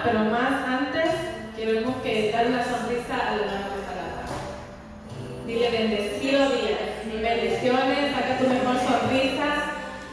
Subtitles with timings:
[0.06, 1.10] pero más antes
[1.58, 4.26] queremos que dar una sonrisa a la palabra.
[5.48, 6.78] Dile bendecido día,
[7.10, 9.50] bendiciones, saca tu mejor sonrisa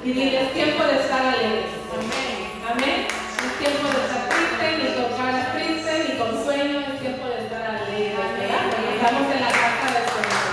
[0.02, 1.76] y dile es tiempo de estar alegres.
[1.92, 2.40] Amén.
[2.72, 3.06] Amén.
[3.06, 7.62] Es tiempo de estar triste, ni tocar triste, ni con sueño, es tiempo de estar
[7.62, 8.16] alegres.
[8.16, 8.96] Amén.
[8.96, 10.46] Estamos en la casa de Señor.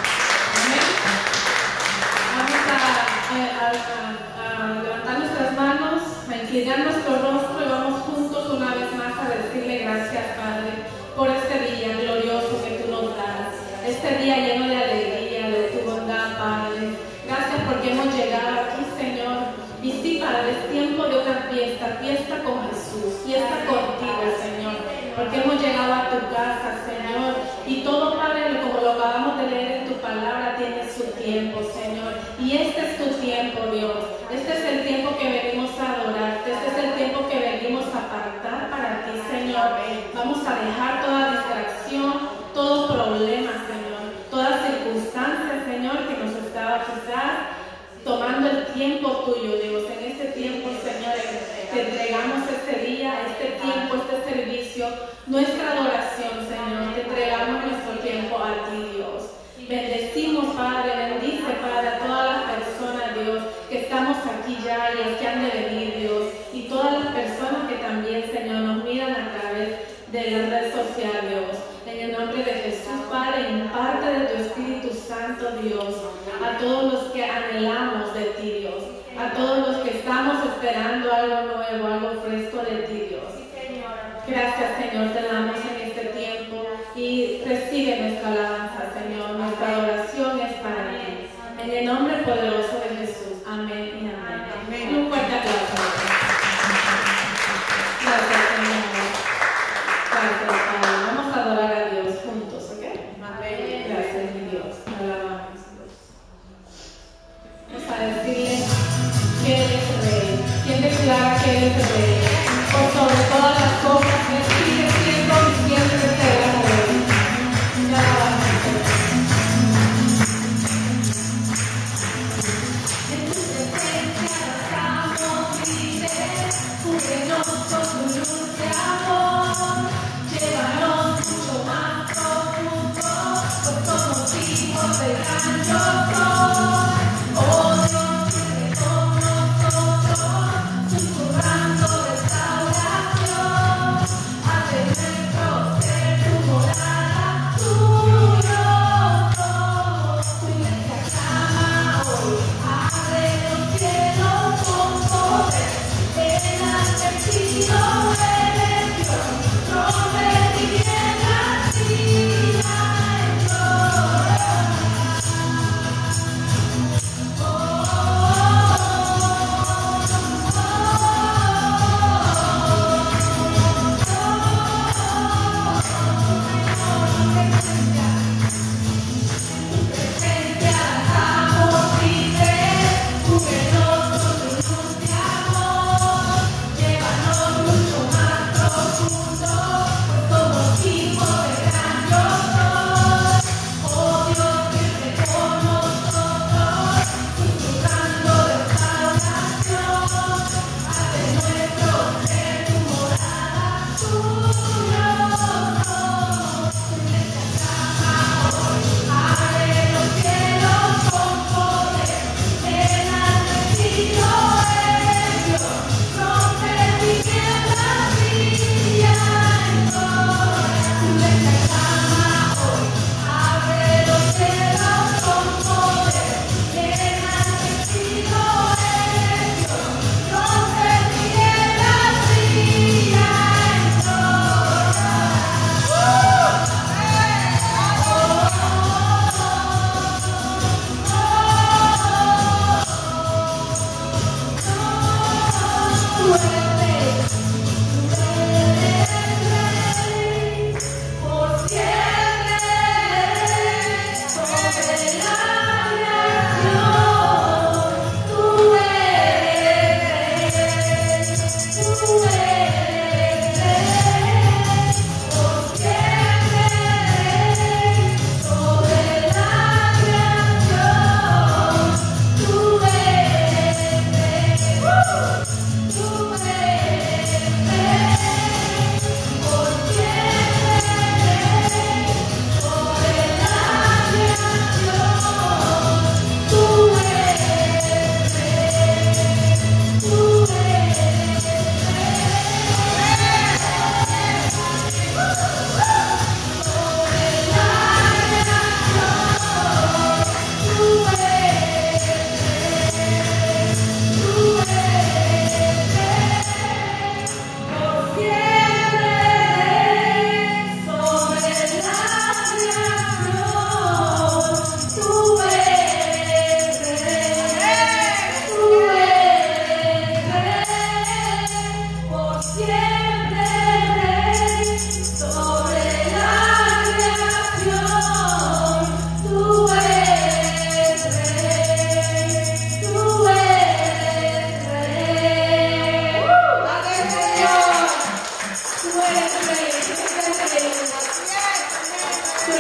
[0.60, 0.88] Amén.
[2.36, 2.92] Vamos a,
[3.40, 3.68] eh, a,
[4.36, 7.49] a, a levantar nuestras manos, a inclinar nuestro rostro.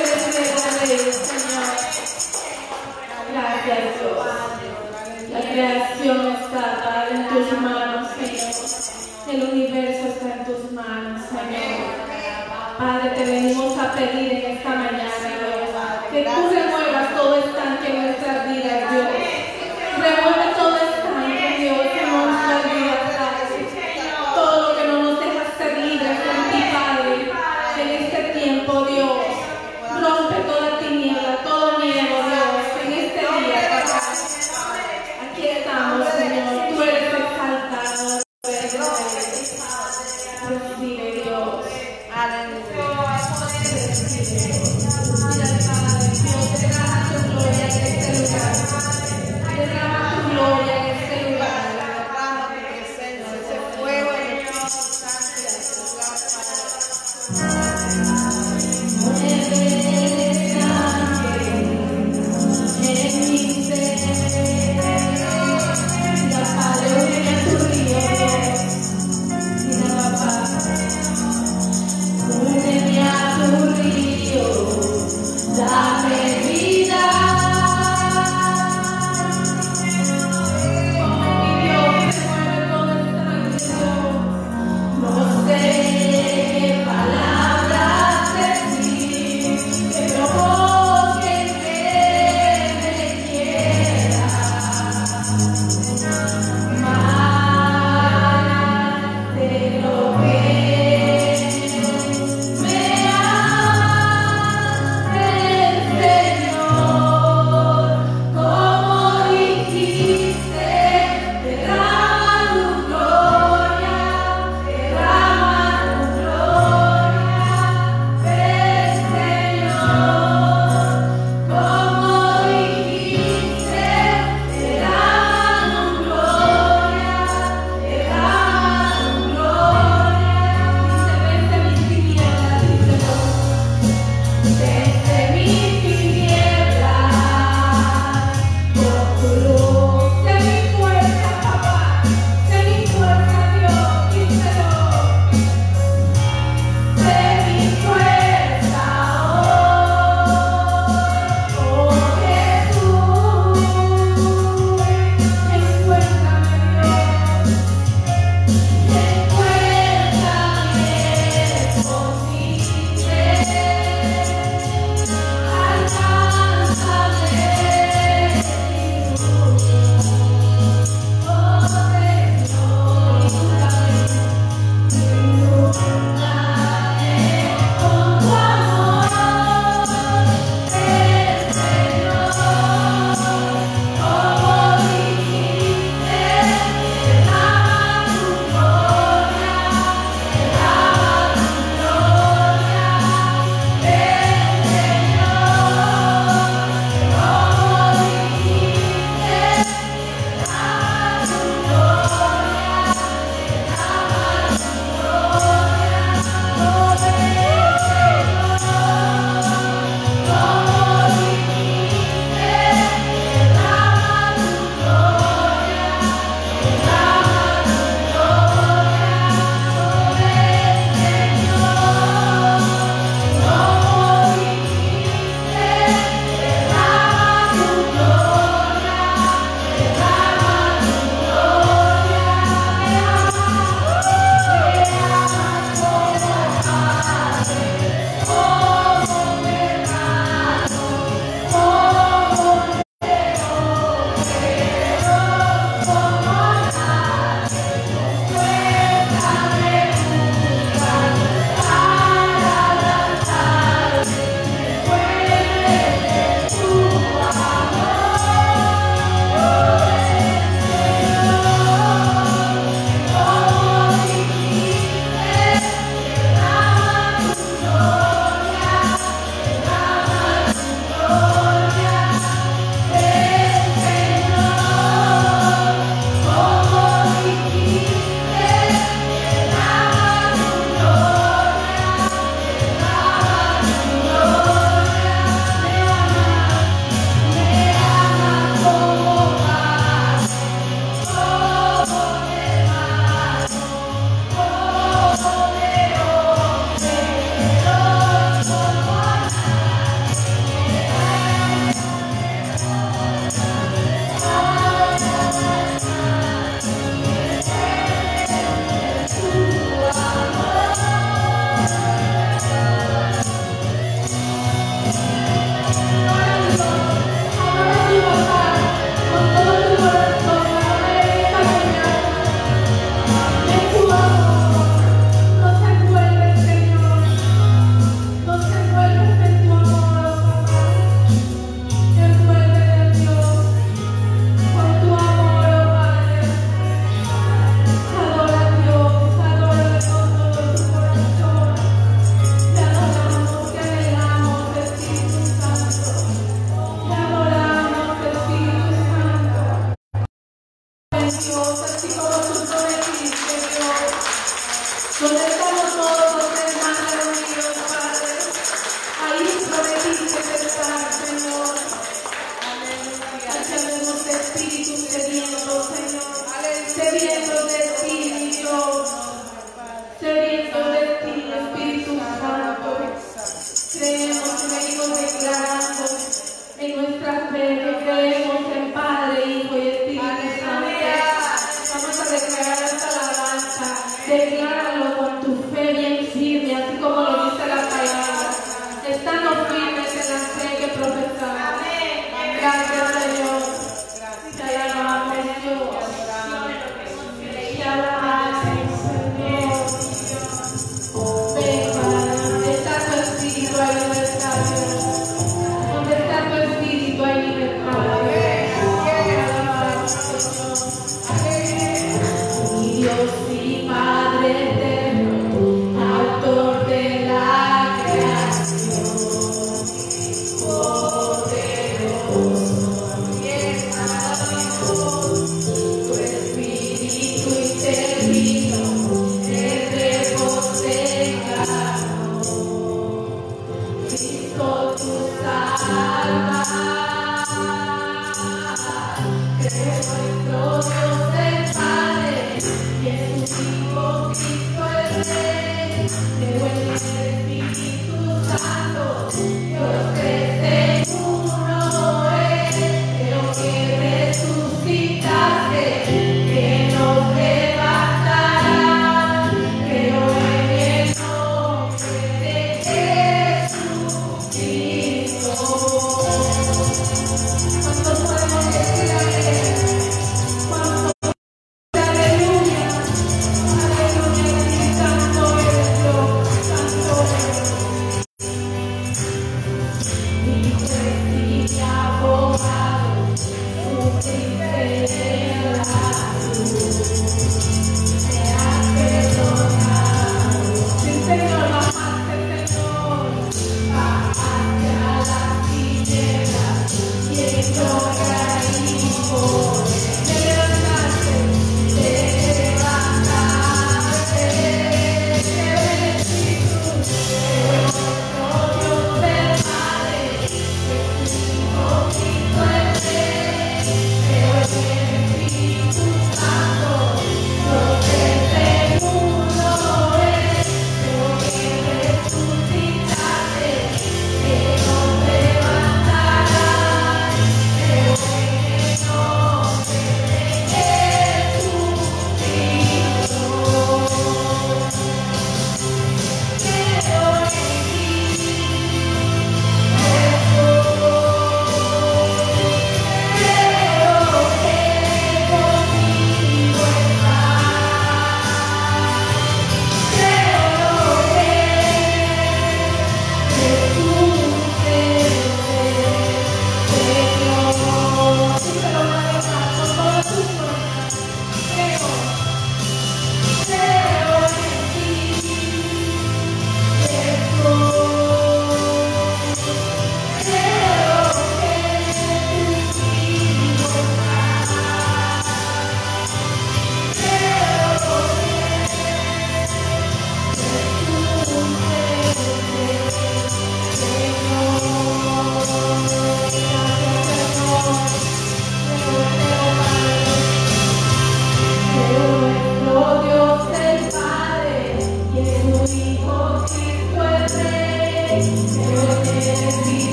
[0.00, 1.37] Amém.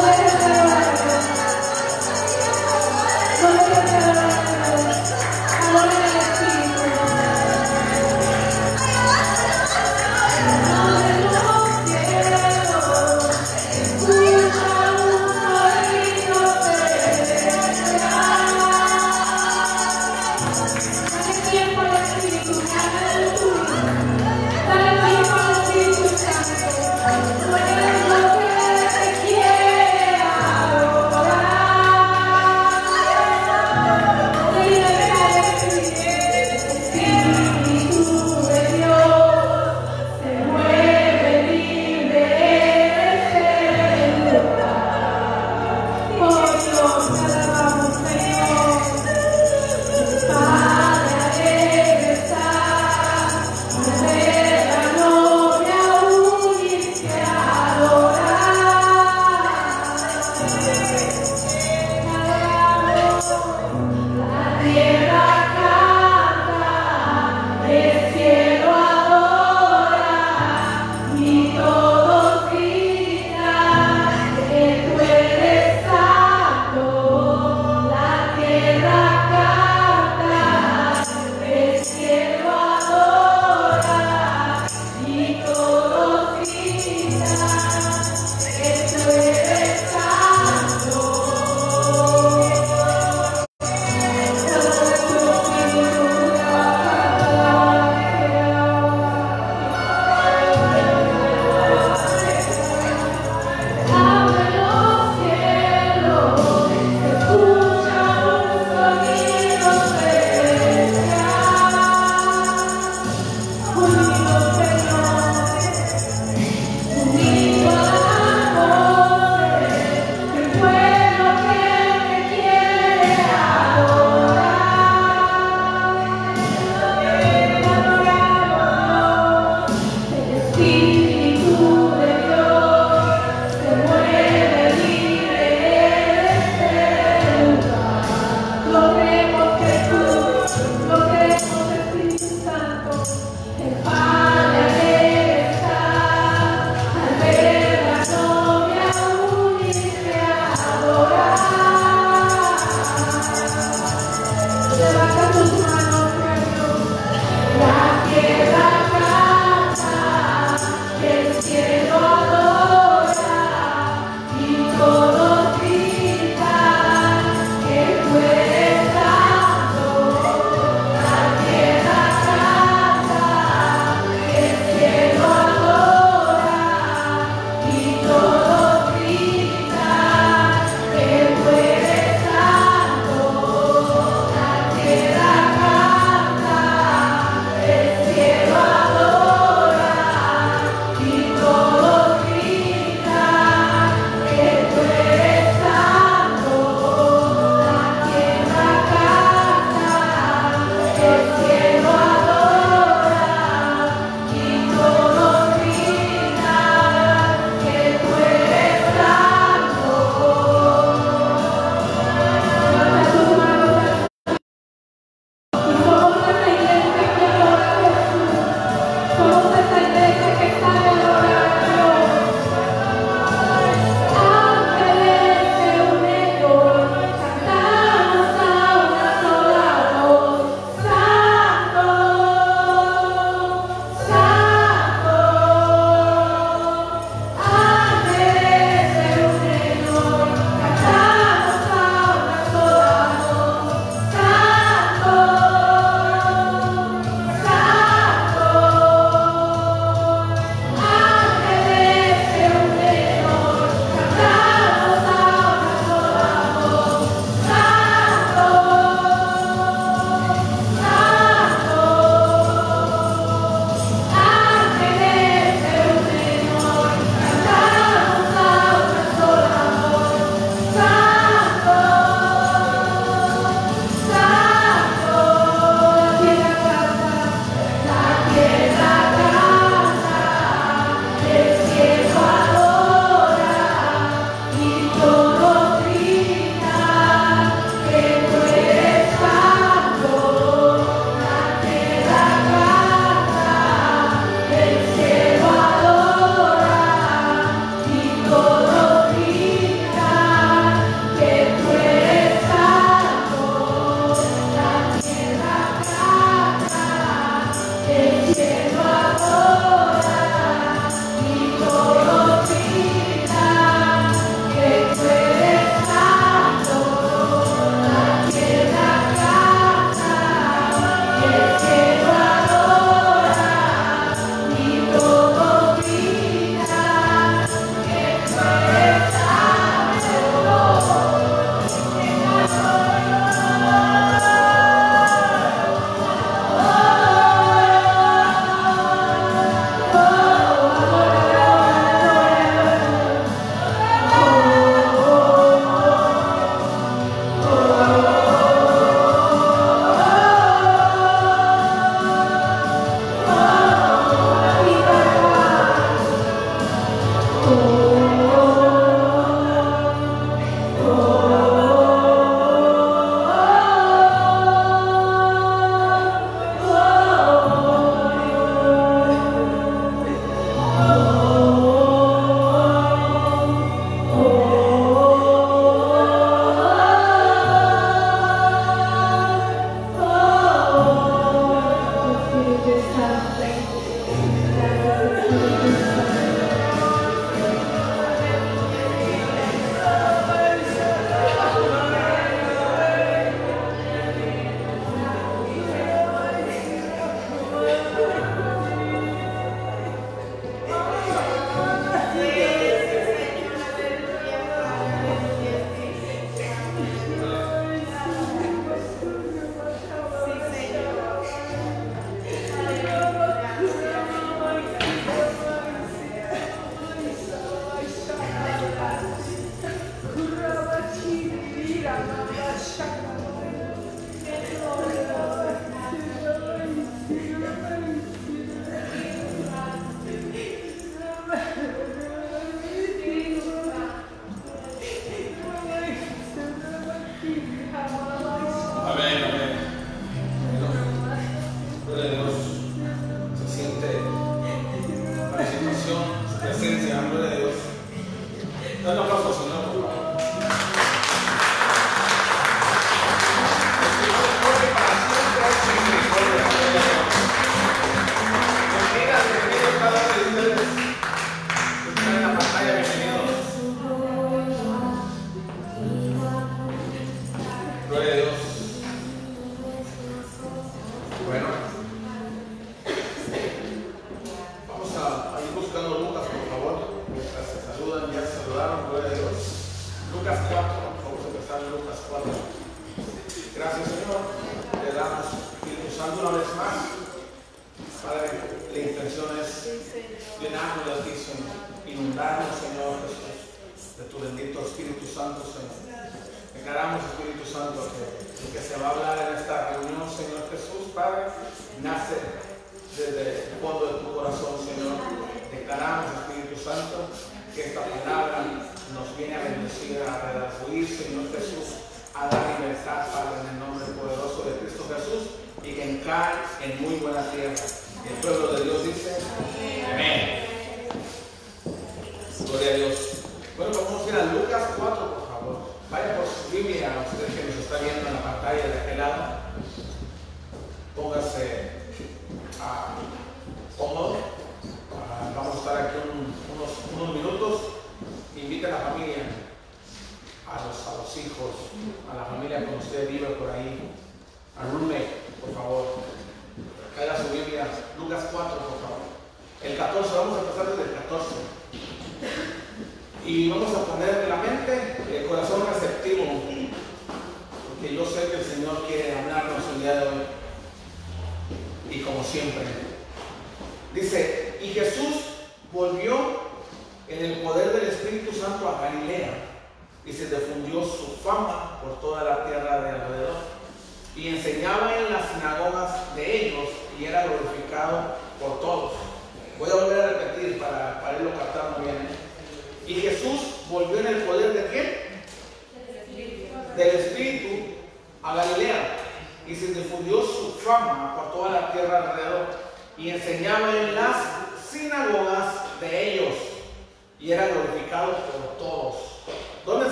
[0.00, 0.27] 감사합니다.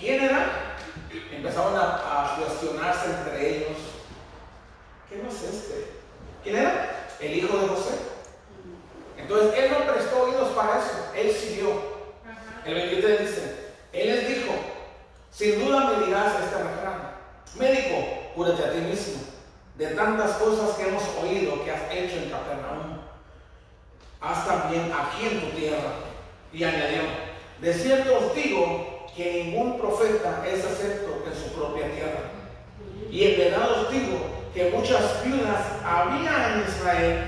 [0.00, 0.76] ¿Quién era?
[1.30, 3.76] Empezaron a, a cuestionarse entre ellos.
[5.08, 5.92] ¿Quién es este?
[6.42, 7.08] ¿Quién era?
[7.20, 7.94] El hijo de José.
[9.18, 11.12] Entonces, él no prestó oídos para eso.
[11.14, 12.00] Él siguió.
[12.64, 14.52] El 23 dice, él les dijo,
[15.30, 17.16] sin duda me dirás esta refrán,
[17.56, 19.30] médico, cúrate a ti mismo
[19.80, 22.98] de tantas cosas que hemos oído que has hecho en Capernaum.
[24.20, 25.92] Haz también aquí en tu tierra.
[26.52, 27.00] Y añadió,
[27.60, 32.20] de cierto os digo que ningún profeta es acepto en su propia tierra.
[33.10, 34.18] Y en verdad os digo
[34.54, 37.24] que muchas viudas había en Israel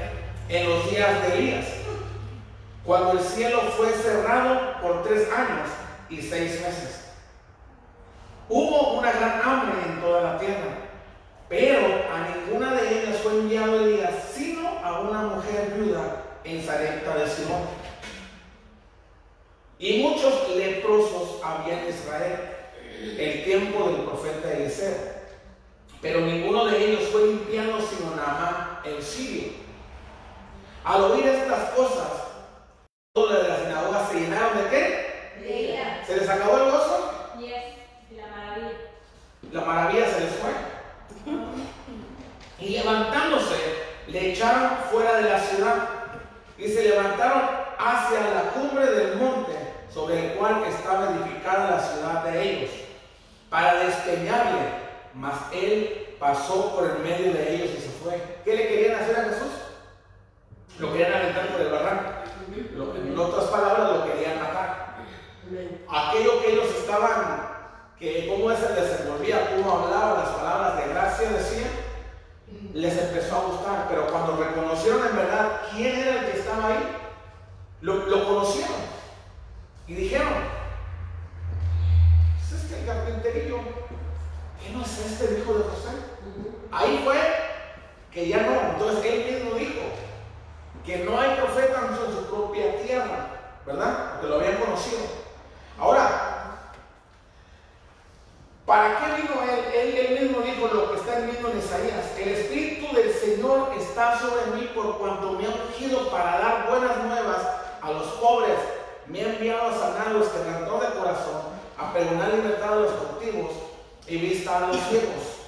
[0.49, 1.67] en los días de Elías,
[2.85, 5.69] cuando el cielo fue cerrado por tres años
[6.09, 7.01] y seis meses.
[8.49, 10.77] Hubo una gran hambre en toda la tierra,
[11.49, 17.17] pero a ninguna de ellas fue enviado Elías, sino a una mujer viuda en Sarepta
[17.17, 17.82] de Simón
[19.83, 22.39] y muchos leprosos había en Israel,
[23.19, 24.95] el tiempo del profeta Eliseo.
[26.01, 29.55] Pero ninguno de ellos fue limpiado sino Naamán el sirio.
[30.85, 32.13] Al oír estas cosas,
[33.13, 36.05] todas las sinagogas se llenaron de qué?
[36.07, 37.35] ¿Se les acabó el gozo?
[38.15, 38.71] La maravilla.
[39.51, 40.51] La maravilla se les fue.
[42.61, 43.57] Y levantándose,
[44.07, 45.89] le echaron fuera de la ciudad
[46.57, 47.43] y se levantaron
[47.77, 49.62] hacia la cumbre del monte
[49.93, 52.71] sobre el cual estaba edificada la ciudad de ellos,
[53.51, 54.83] para despeñarle.
[55.15, 58.41] Mas él pasó por el medio de ellos y se fue.
[58.45, 59.53] ¿Qué le querían hacer a Jesús?
[60.79, 62.11] Lo querían aventar por el barranco.
[62.97, 64.97] En otras palabras, lo querían matar.
[65.89, 67.49] Aquello que ellos estaban,
[67.99, 71.67] que cómo se desenvolvía, cómo hablaba, las palabras de gracia decía,
[72.73, 73.87] les empezó a gustar.
[73.91, 76.97] Pero cuando reconocieron en verdad quién era el que estaba ahí,
[77.83, 79.02] lo conocieron.
[79.89, 80.29] Y dijeron,
[82.41, 83.59] ¿es este el carpinterillo?
[84.61, 85.91] ¿Qué no es este el hijo de José?
[86.71, 87.17] Ahí fue
[88.13, 88.73] que ya no.
[88.73, 89.81] Entonces él mismo dijo
[90.87, 93.27] que no hay profeta en su propia tierra,
[93.67, 94.13] ¿verdad?
[94.13, 95.01] Porque lo habían conocido.
[95.79, 96.71] Ahora,
[98.65, 99.65] ¿para qué vino él?
[99.75, 102.19] Él, él mismo dijo lo que está escrito en Isaías.
[102.19, 106.97] El Espíritu del Señor está sobre mí por cuanto me ha ungido para dar buenas
[107.05, 107.39] nuevas
[107.81, 108.59] a los pobres.
[109.13, 111.43] Me ha enviado a sanar a los quebrantados de corazón,
[111.79, 113.51] a pregonar libertad a los cautivos
[114.07, 115.41] y vista a los ciegos.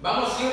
[0.00, 0.52] Vamos a ir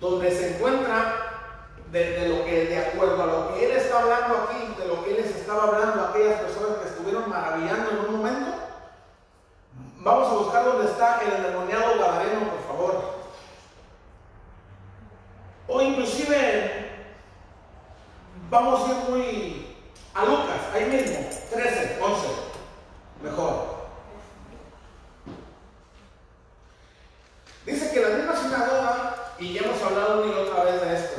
[0.00, 1.52] donde se encuentra
[1.92, 5.04] de, de lo que, de acuerdo a lo que él está hablando aquí, de lo
[5.04, 8.50] que él les estaba hablando a aquellas personas que estuvieron maravillando en un momento.
[9.98, 13.04] Vamos a buscar dónde está el endemoniado Gadareno, por favor.
[15.68, 16.90] O inclusive
[18.50, 19.65] vamos a ir muy
[20.16, 22.26] a Lucas, ahí mismo, 13, 11,
[23.22, 23.76] mejor.
[27.66, 31.16] Dice que la misma sinagoga, y ya hemos hablado una y otra vez de esto,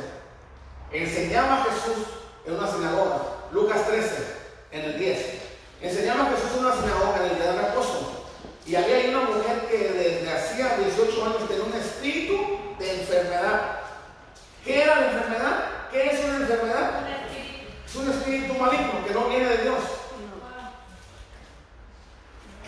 [0.90, 2.06] enseñaba a Jesús
[2.44, 3.18] en una sinagoga,
[3.52, 4.16] Lucas 13,
[4.72, 5.26] en el 10.
[5.80, 8.24] Enseñaba a Jesús en una sinagoga en el día de reposo.
[8.66, 12.34] Y había ahí una mujer que desde hacía 18 años tenía un espíritu
[12.80, 13.78] de enfermedad.
[14.64, 15.64] ¿Qué era la enfermedad?
[15.92, 17.08] ¿Qué es una enfermedad?
[17.88, 19.78] Es un espíritu maligno que no viene de Dios.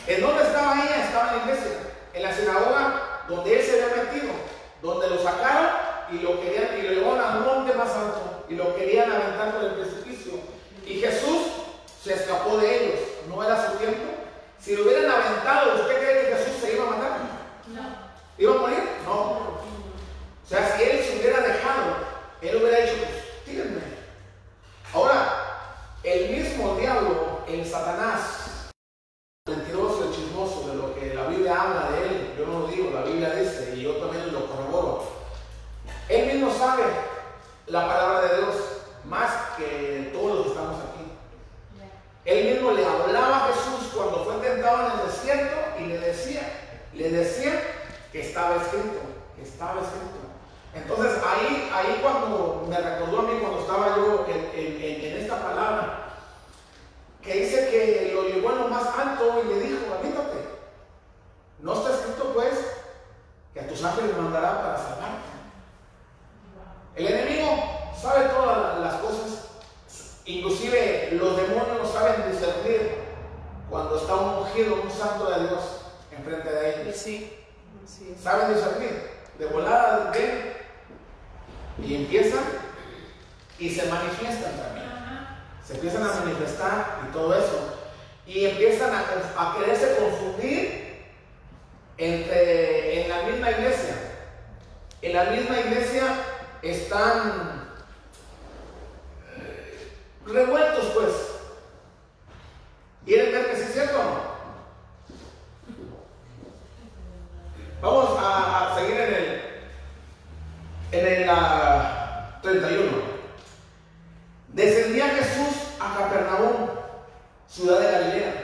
[0.07, 1.05] ¿En dónde estaba ella?
[1.05, 1.73] Estaba en la iglesia,
[2.15, 4.33] en la sinagoga donde él se había metido,
[4.81, 5.71] donde lo sacaron
[6.11, 9.65] y lo querían y lo llevaron al monte más alto y lo querían aventar por
[9.65, 10.33] el precipicio.
[10.87, 11.43] Y Jesús
[12.03, 13.01] se escapó de ellos.
[13.29, 14.07] No era su tiempo.
[14.71, 17.19] Si lo hubieran aventado, ¿usted cree que Jesús se iba a matar?
[18.39, 18.85] ¿Iba a morir?
[19.05, 19.21] No.
[19.21, 21.97] O sea, si él se hubiera dejado,
[22.41, 23.81] él hubiera dicho, pues tírenme.
[24.95, 25.43] Ahora,
[26.05, 28.71] el mismo diablo, el Satanás,
[29.49, 32.67] el mentiroso, el chismoso, de lo que la Biblia habla de él, yo no lo
[32.69, 35.03] digo, la Biblia dice, y yo también lo corroboro.
[36.09, 36.85] Él mismo sabe
[37.67, 38.55] la palabra de Dios
[39.05, 40.87] más que todos los que estamos aquí.
[42.27, 46.43] Él mismo le hablaba a Jesús cuando fue tentado en el desierto y le decía,
[46.93, 47.61] le decía
[48.13, 49.01] que estaba escrito,
[49.35, 50.21] que estaba escrito.
[50.75, 55.23] Entonces ahí, ahí cuando me recordó a mí cuando estaba yo en, en- en- en
[55.23, 56.09] esta palabra,
[57.23, 60.45] que dice que lo llevó en lo más alto y le dijo, avítate.
[61.61, 62.53] No está escrito pues
[63.55, 65.31] que a tus ángeles mandará para salvarte.
[66.97, 67.51] El enemigo
[68.01, 69.47] sabe todas las cosas,
[70.27, 73.01] inclusive los demonios saben discernir
[73.69, 75.61] cuando está un ungido, un santo de Dios
[76.13, 76.97] enfrente de ellos.
[76.97, 77.37] Sí,
[77.87, 78.15] sí.
[78.23, 80.53] Saben discernir, de volada ven
[81.83, 82.43] y empiezan
[83.57, 84.91] y se manifiestan también.
[85.65, 87.77] Se empiezan a manifestar y todo eso.
[88.27, 89.01] Y empiezan a,
[89.37, 91.05] a quererse confundir
[91.97, 93.95] entre, en la misma iglesia.
[95.03, 96.03] En la misma iglesia
[96.63, 97.69] están
[99.39, 99.93] eh,
[100.27, 101.13] revueltos, pues.
[103.05, 104.31] ¿Quieren ver que sí es cierto o no?
[107.81, 109.43] Vamos a, a seguir en el,
[110.93, 111.81] en el ah,
[112.43, 112.91] 31.
[114.49, 116.69] Descendía Jesús a Capernaum,
[117.61, 118.35] ciudad de Galilea,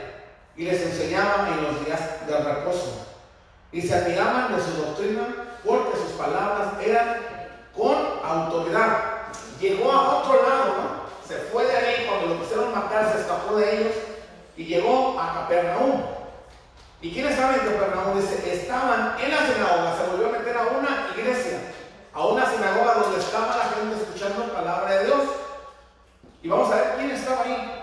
[0.57, 3.07] y les enseñaba en los días del reposo.
[3.73, 5.23] Y se admiraban de su doctrina
[5.65, 7.17] porque sus palabras eran
[7.77, 8.99] con autoridad.
[9.61, 10.75] Llegó a otro lado,
[11.27, 11.97] se fue de ahí
[13.13, 13.93] separó de ellos
[14.57, 16.03] y llegó a Capernaum.
[17.01, 18.21] ¿Y quiénes saben que Capernaum?
[18.21, 21.59] Dice, estaban en la sinagoga, se volvió a meter a una iglesia,
[22.15, 25.23] a una sinagoga donde estaba la gente escuchando palabra de Dios.
[26.43, 27.76] Y vamos a ver quién estaba ahí.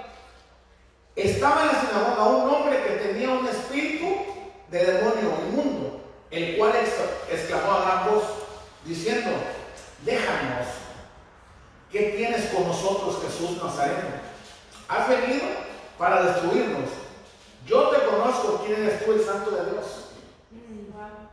[1.16, 4.06] Estaba en la sinagoga un hombre que tenía un espíritu
[4.70, 6.02] de demonio inmundo,
[6.32, 8.24] el cual ex- exclamó a gran voz,
[8.84, 9.30] diciendo,
[10.04, 10.68] déjanos,
[11.92, 14.10] ¿qué tienes con nosotros, Jesús Nazareno?
[14.88, 15.46] Has venido
[15.98, 16.90] para destruirnos.
[17.68, 19.86] Yo te conozco quién eres tú, el santo de Dios.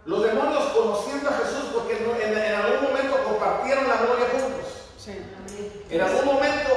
[0.04, 4.66] Los demonios conociendo a Jesús porque en, en algún momento compartieron la gloria juntos.
[5.90, 6.70] En algún momento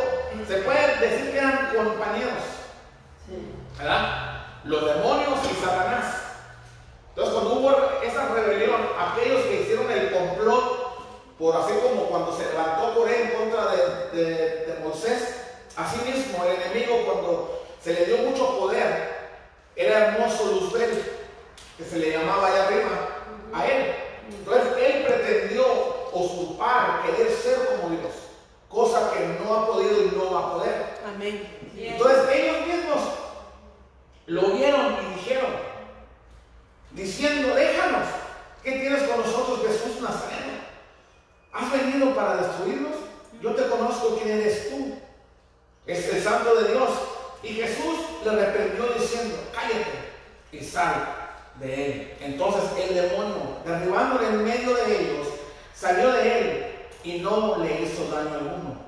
[0.48, 2.44] se puede decir que eran compañeros.
[3.78, 4.46] ¿Verdad?
[4.64, 6.16] Los demonios y Satanás.
[7.10, 12.46] Entonces cuando hubo esa rebelión, aquellos que hicieron el complot, por así como cuando se
[12.46, 15.42] levantó por en contra de, de, de Moisés,
[15.76, 19.14] así mismo el enemigo cuando se le dio mucho poder,
[19.76, 21.04] era hermoso Luzbel,
[21.78, 22.90] que se le llamaba allá arriba
[23.54, 23.96] a él.
[24.30, 25.66] Entonces él pretendió
[26.14, 28.14] usurpar, querer ser como Dios,
[28.70, 30.74] cosa que no ha podido y no va a poder.
[31.14, 31.48] Amén.
[31.76, 33.00] Entonces ellos mismos
[34.28, 35.52] lo vieron y dijeron,
[36.92, 38.08] diciendo, déjanos,
[38.64, 40.54] ¿qué tienes con nosotros Jesús Nazareno?
[41.52, 42.94] ¿Has venido para destruirnos?
[43.42, 44.96] Yo te conozco quién eres tú.
[45.86, 46.90] Es el santo de Dios.
[47.44, 50.14] Y Jesús le reprendió diciendo, cállate
[50.52, 51.16] y sal
[51.60, 52.14] de él.
[52.22, 55.28] Entonces el demonio, derribándole en medio de ellos,
[55.76, 58.82] salió de él y no le hizo daño alguno.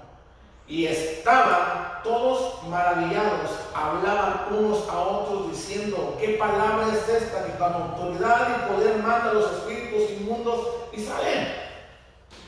[0.67, 7.73] Y estaban todos maravillados, hablaban unos a otros diciendo, ¿qué palabra es esta que con
[7.73, 11.53] autoridad y poder manda a los espíritus inmundos y salen?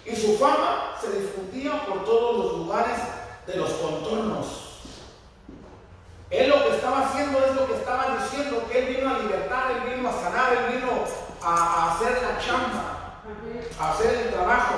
[0.05, 2.97] Y su fama se difundía por todos los lugares
[3.45, 4.63] de los contornos.
[6.29, 9.71] Él lo que estaba haciendo es lo que estaba diciendo, que él vino a libertar,
[9.71, 10.91] él vino a sanar, él vino
[11.41, 13.21] a, a hacer la chamba,
[13.79, 14.75] a hacer el trabajo.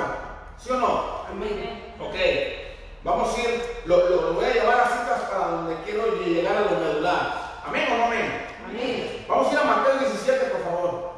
[0.57, 1.25] ¿Sí o no?
[1.29, 1.95] Amén.
[1.99, 2.15] Ok,
[3.03, 6.57] vamos a ir, lo, lo- lo voy a llevar a citas para donde quiero llegar
[6.57, 7.61] a lo medular.
[7.65, 8.47] ¿Amén o no amén?
[8.67, 9.25] Amén.
[9.27, 11.09] Vamos a ir a Mateo 17, por favor.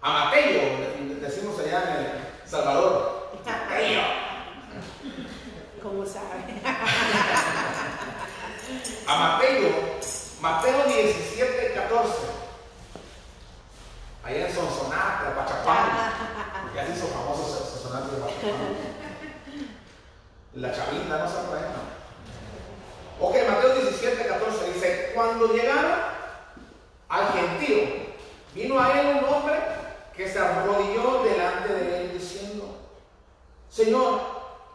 [0.00, 3.28] A Mateo, de- decimos allá en El Salvador.
[3.44, 4.02] Mateo.
[5.82, 6.44] ¿Cómo sabe?
[9.06, 9.70] A Mateo,
[10.40, 12.12] Mateo 17, 14.
[14.24, 15.88] Allá en Sonsonate, Pachapán.
[16.74, 18.97] Ya se hizo famoso Sonsonate de Pachapán.
[20.60, 21.98] La chavita, no se no.
[23.20, 25.92] Ok, Mateo 17, 14 dice, cuando llegaron
[27.08, 27.78] al gentío,
[28.54, 29.54] vino a él un hombre
[30.16, 32.76] que se arrodilló delante de él diciendo,
[33.70, 34.20] Señor,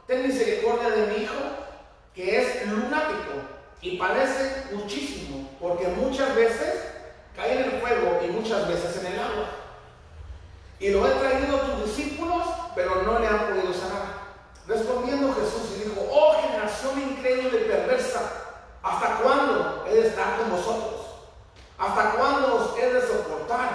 [0.08, 1.34] ten misericordia de mi hijo,
[2.16, 3.34] que es lunático
[3.82, 6.82] y padece muchísimo, porque muchas veces
[7.36, 9.50] cae en el fuego y muchas veces en el agua.
[10.80, 14.13] Y lo he traído a tus discípulos, pero no le han podido sanar.
[14.68, 18.22] Respondiendo Jesús y dijo, oh generación increíble y perversa,
[18.82, 20.94] ¿hasta cuándo he de estar con vosotros?
[21.78, 23.70] ¿Hasta cuándo os he de soportar?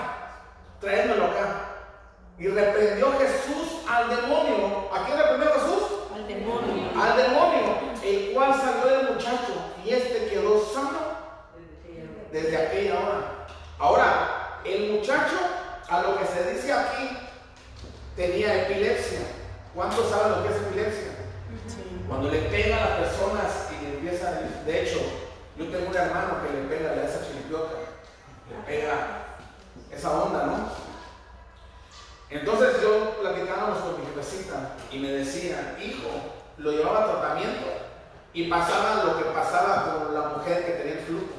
[0.80, 1.64] Traédmelo acá.
[2.39, 4.89] Y reprendió Jesús al demonio.
[4.93, 5.82] ¿A quién reprendió Jesús?
[6.14, 7.03] Al demonio.
[7.03, 9.53] Al demonio, el cual salió del muchacho
[9.84, 10.99] y este quedó sano
[12.32, 13.47] desde aquella hora.
[13.78, 15.36] Ahora, el muchacho,
[15.89, 17.16] a lo que se dice aquí,
[18.16, 19.20] tenía epilepsia.
[19.79, 21.12] ¿Cuántos saben lo que es epilepsia?
[21.68, 22.03] Sí.
[22.09, 24.33] Cuando le pega a las personas y le empieza,
[24.66, 24.99] de hecho,
[25.57, 27.74] yo tengo un hermano que le pega, le da esa chiripiota,
[28.51, 29.37] le pega
[29.93, 30.68] esa onda, ¿no?
[32.29, 36.11] Entonces yo platicábamos con mi jefecita y me decía, hijo,
[36.57, 37.68] lo llevaba a tratamiento
[38.33, 41.39] y pasaba lo que pasaba con la mujer que tenía el flujo.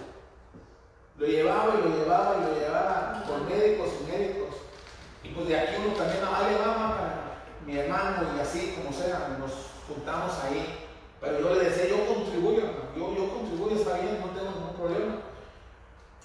[1.17, 4.55] Lo llevaba y lo llevaba y lo llevaba con médicos y médicos.
[5.25, 7.08] Y pues de aquí uno también, ahí le va
[7.69, 9.51] mi hermano y así como sea, nos
[9.87, 10.87] juntamos ahí.
[11.21, 12.63] Pero yo le decía, yo contribuyo,
[12.97, 15.15] yo, yo contribuyo, está bien, no tengo ningún problema.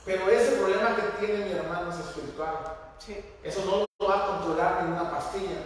[0.07, 2.55] Pero ese problema que tiene mi hermano es espiritual.
[2.99, 3.22] Sí.
[3.42, 5.61] Eso no lo va a controlar ninguna pastilla.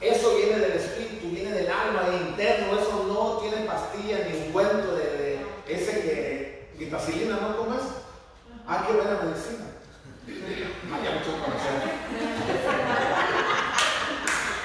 [0.00, 2.78] Eso viene del espíritu, viene del alma, de interno.
[2.78, 7.56] Eso no tiene pastilla ni ungüento de, de ese que vitacilina, ¿no?
[7.56, 7.82] ¿Cómo es?
[8.66, 9.66] Ah, qué buena medicina.
[10.92, 13.11] Ah, mucho conocer.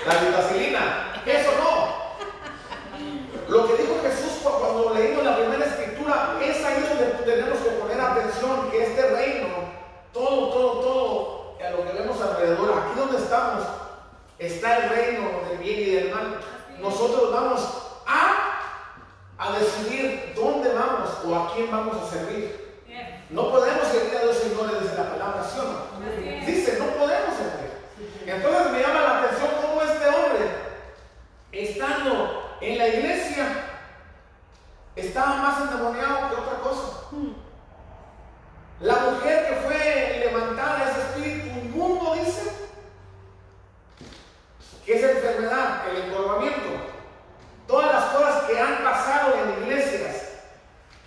[0.07, 2.07] La vitacilina, eso no.
[3.49, 7.69] Lo que dijo Jesús cu- cuando leímos la primera escritura, es ahí donde tenemos que
[7.71, 9.47] poner atención, que este reino,
[10.13, 13.63] todo, todo, todo, a lo que vemos alrededor, aquí donde estamos,
[14.39, 16.39] está el reino del bien y del mal.
[16.79, 17.61] Nosotros vamos
[18.05, 18.59] a,
[19.37, 22.65] a decidir dónde vamos o a quién vamos a servir.
[23.29, 26.45] No podemos servir a dos señores desde la palabra, ¿sí o no?
[26.45, 27.67] Dice, no podemos servir.
[28.25, 30.47] Entonces me llama la atención cómo este hombre,
[31.57, 33.47] estando en la iglesia,
[34.95, 36.97] estaba más endemoniado que otra cosa.
[38.79, 42.51] La mujer que fue levantada, ese espíritu inmundo, dice,
[44.85, 46.69] que es enfermedad, el encorvamiento.
[47.67, 50.29] Todas las cosas que han pasado en iglesias,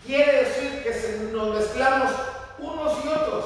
[0.04, 2.10] quiere decir que se nos mezclamos
[2.58, 3.44] unos y otros.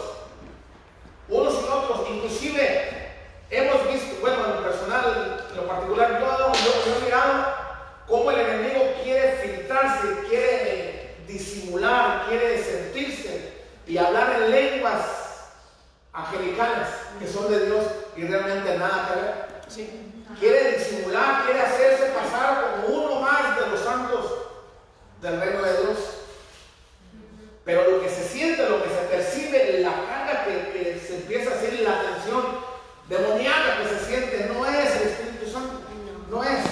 [1.28, 2.10] Unos y otros.
[2.10, 3.03] Inclusive
[3.56, 7.54] hemos visto, bueno, en lo personal, en lo particular, yo, yo, he mirado
[8.06, 13.52] cómo el enemigo quiere filtrarse, quiere disimular, quiere sentirse
[13.86, 15.00] y hablar en lenguas
[16.12, 16.88] angelicales
[17.18, 17.84] que son de Dios
[18.16, 19.94] y realmente nada que ver.
[20.38, 24.32] Quiere disimular, quiere hacerse pasar como uno más de los santos
[25.20, 25.98] del reino de Dios.
[27.64, 31.50] Pero lo que se siente, lo que se percibe, la carga que, que se empieza
[31.50, 32.63] a hacer y la tensión
[33.18, 35.80] demoníaca que se siente, no es el Espíritu Santo.
[36.30, 36.64] No es.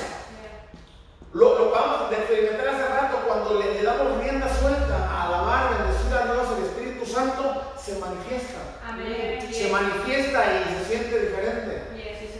[1.32, 5.78] Lo, lo vamos a experimentar hace rato cuando le, le damos rienda suelta a alabar,
[5.78, 8.59] bendecir a Dios, el Espíritu Santo se manifiesta.
[8.86, 9.49] Amén.
[9.53, 11.82] Se manifiesta y se siente diferente.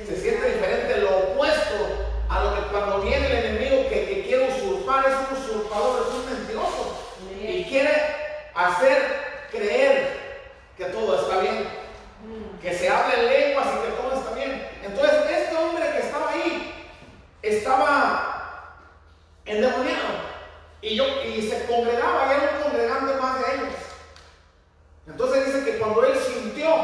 [0.07, 1.75] Se siente diferente, lo opuesto
[2.29, 6.15] a lo que cuando viene el enemigo que, que quiere usurpar, es un usurpador, es
[6.15, 6.99] un mentiroso.
[7.41, 7.93] Y quiere
[8.55, 8.99] hacer
[9.51, 10.21] creer
[10.77, 11.67] que todo está bien,
[12.63, 14.69] que se habla en lenguas y que todo está bien.
[14.85, 16.75] Entonces, este hombre que estaba ahí
[17.43, 18.79] estaba
[19.45, 20.33] endemoniado
[20.81, 23.75] y, yo, y se congregaba, y era un congregante más de ellos.
[25.07, 26.75] Entonces dice que cuando él sintió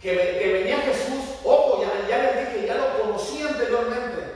[0.00, 4.34] que, que venía Jesús, ojo, ya, ya les dije, ya lo conocí anteriormente,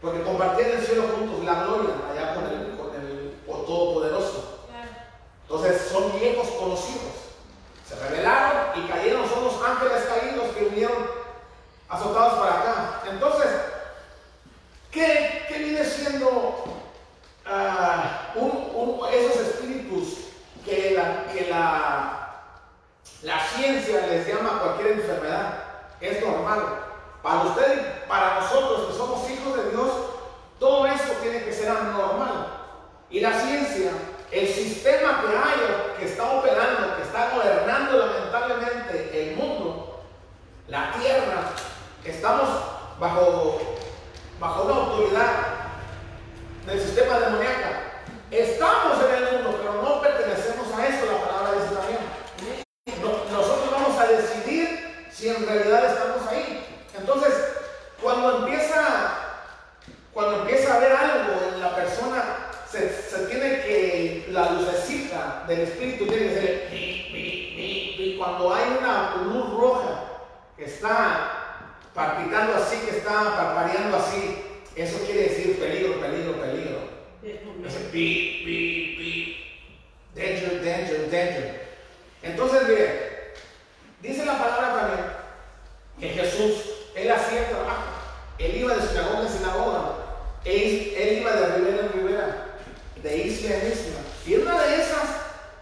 [0.00, 4.60] porque compartían el cielo juntos la gloria allá con el, con el Todopoderoso.
[5.42, 7.15] Entonces son viejos conocidos.
[7.88, 11.06] Se revelaron y cayeron, son los ángeles caídos que vinieron
[11.88, 13.02] azotados para acá.
[13.08, 13.48] Entonces,
[14.90, 16.64] ¿qué, qué viene siendo
[17.46, 18.32] ah,
[19.12, 20.18] esos espíritus
[20.64, 22.42] que la, que la,
[23.22, 25.62] la ciencia les llama cualquier enfermedad?
[26.00, 26.82] Es normal.
[27.22, 29.90] Para usted y para nosotros que somos hijos de Dios,
[30.58, 32.48] todo eso tiene que ser anormal.
[33.10, 33.92] Y la ciencia,
[34.32, 40.04] el sistema que hay, que está operando, que está gobernando lamentablemente el mundo,
[40.68, 41.50] la tierra,
[42.04, 42.48] estamos
[42.98, 43.60] bajo,
[44.40, 45.30] bajo una autoridad
[46.66, 47.68] del sistema demoníaco.
[48.30, 53.02] Estamos en el mundo, pero no pertenecemos a eso, la palabra dice también.
[53.02, 56.66] No- nosotros vamos a decidir si en realidad estamos ahí.
[56.98, 57.32] Entonces,
[58.02, 58.82] cuando empieza,
[60.12, 62.22] cuando empieza a haber algo en la persona,
[62.70, 63.65] se, se tiene que,
[64.36, 68.16] la lucecita del espíritu tiene que ser, pi.
[68.18, 70.04] cuando hay una luz roja
[70.58, 74.36] que está palpitando así, que está parpadeando así,
[74.76, 76.96] eso quiere decir peligro, peligro, peligro.
[77.66, 79.36] Ese pi, pi, pi.
[80.14, 81.68] Danger, danger, danger.
[82.22, 83.32] Entonces, mire,
[84.02, 85.06] dice la palabra también
[85.98, 86.62] que Jesús,
[86.94, 87.84] él hacía el trabajo.
[88.38, 89.92] Él iba de sinagoga en sinagoga.
[90.44, 92.46] Él, él iba de ribera en ribera,
[93.02, 94.05] de isla en isla.
[94.26, 95.04] Y en una de esas,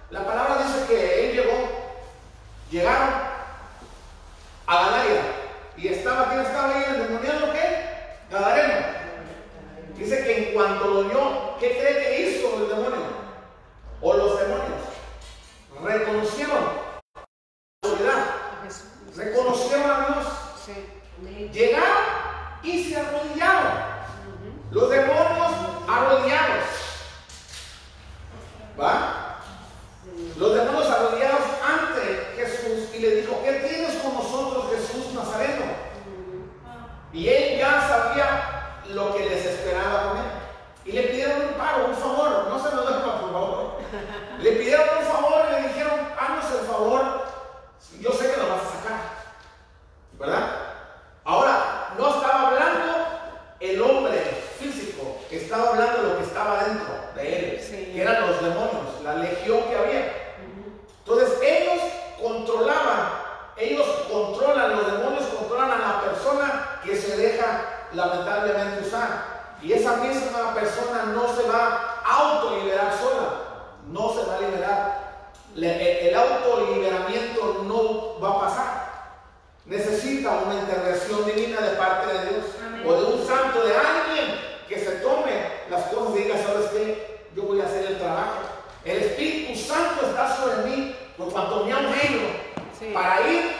[0.08, 1.68] la palabra dice que él llegó,
[2.70, 3.10] llegaron
[4.66, 5.22] a Gadara.
[5.76, 6.84] Y estaba, ¿quién estaba ahí?
[6.88, 8.16] ¿El demoniado qué?
[8.30, 8.86] Gadareno.
[9.98, 13.06] Dice que en cuanto lo oyó, ¿qué cree que hizo el demonio?
[14.00, 14.80] O los demonios.
[15.82, 16.64] Reconocieron.
[19.14, 21.52] Reconocieron a Dios.
[21.52, 22.04] Llegaron
[22.62, 23.72] y se arrodillaron.
[24.70, 25.52] Los demonios
[25.86, 26.83] arrodillados.
[28.80, 29.40] ¿Va?
[30.36, 35.64] Los demonios arrodillados ante Jesús y le dijo, ¿qué tienes con nosotros Jesús Nazareno?
[37.12, 40.24] Y él ya sabía lo que les esperaba con él.
[40.84, 43.78] Y le pidieron un paro, un favor, no se lo dejan por favor.
[44.40, 47.24] Le pidieron un favor y le dijeron, haznos el favor,
[48.00, 49.00] yo sé que lo vas a sacar.
[50.18, 50.48] ¿Verdad?
[51.24, 51.73] Ahora,
[63.56, 69.34] ellos controlan, los demonios controlan a la persona que se deja lamentablemente usar.
[69.62, 73.28] Y esa misma persona no se va a autoliberar sola,
[73.86, 75.32] no se va a liberar.
[75.56, 78.94] El, e, el autoliberamiento no va a pasar.
[79.66, 82.44] Necesita una intervención divina de parte de Dios
[82.84, 85.32] o de un santo, de alguien que se tome
[85.70, 87.28] las cosas y diga, ¿sabes qué?
[87.34, 88.40] Yo voy a hacer el trabajo.
[88.84, 91.86] El Espíritu Santo está sobre mí por cuanto me han
[92.92, 93.56] para ir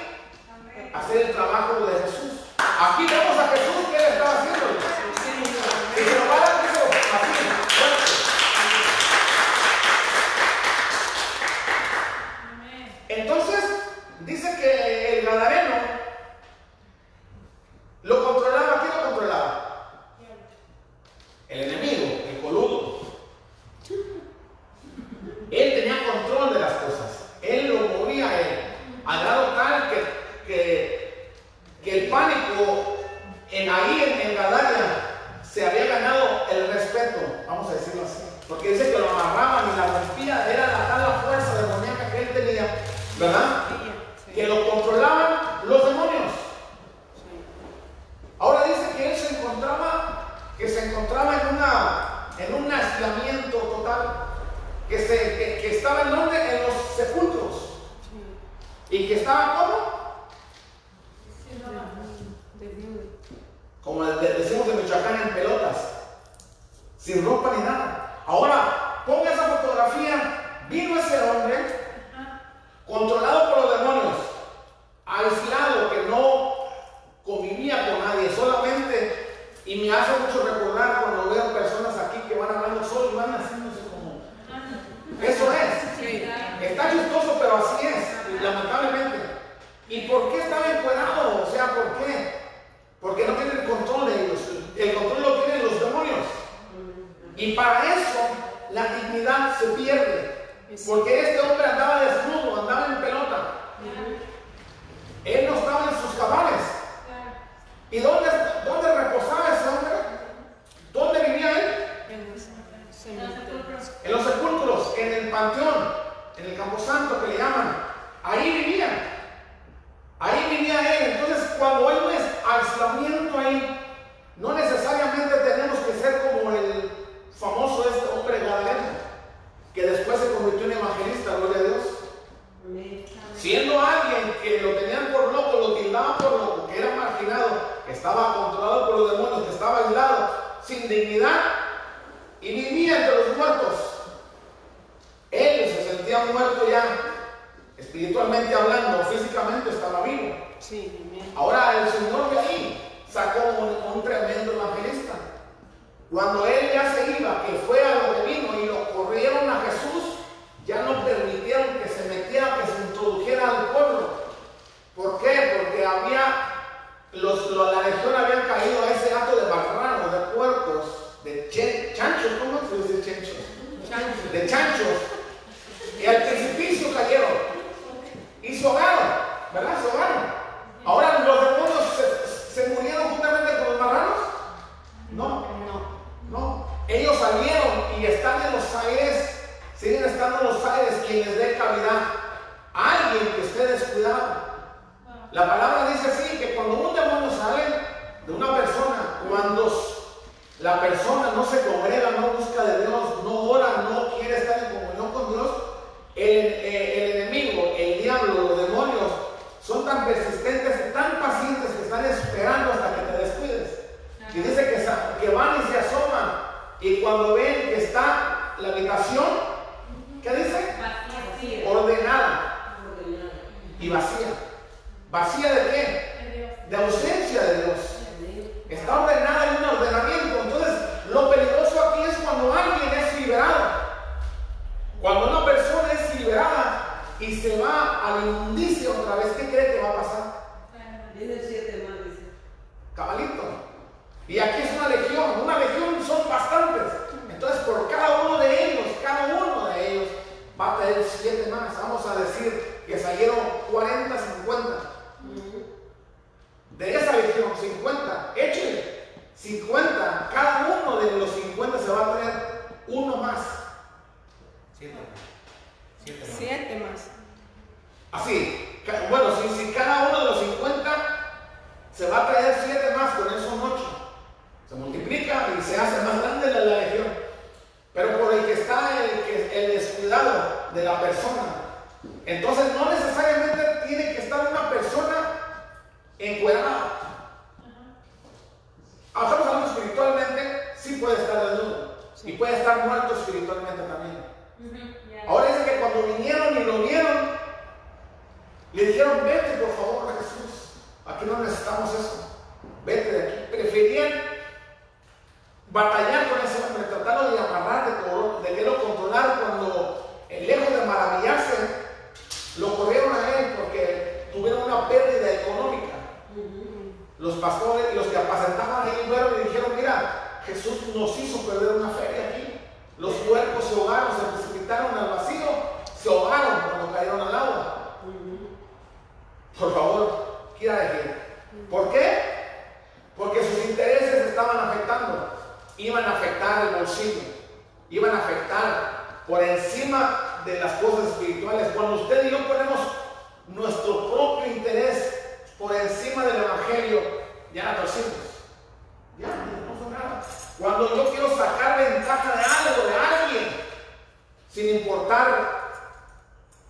[0.93, 2.33] a hacer el trabajo de Jesús.
[2.59, 5.14] Aquí vemos a Jesús que él estaba haciendo.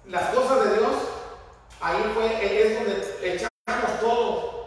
[0.07, 0.93] Las cosas de Dios,
[1.81, 4.67] ahí fue, es donde echamos todo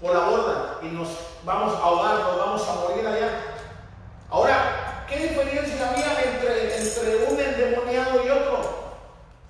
[0.00, 1.08] por la borda y nos
[1.44, 3.28] vamos a ahogar, nos vamos a morir allá.
[4.30, 8.60] Ahora, ¿qué diferencia había entre, entre un endemoniado y otro?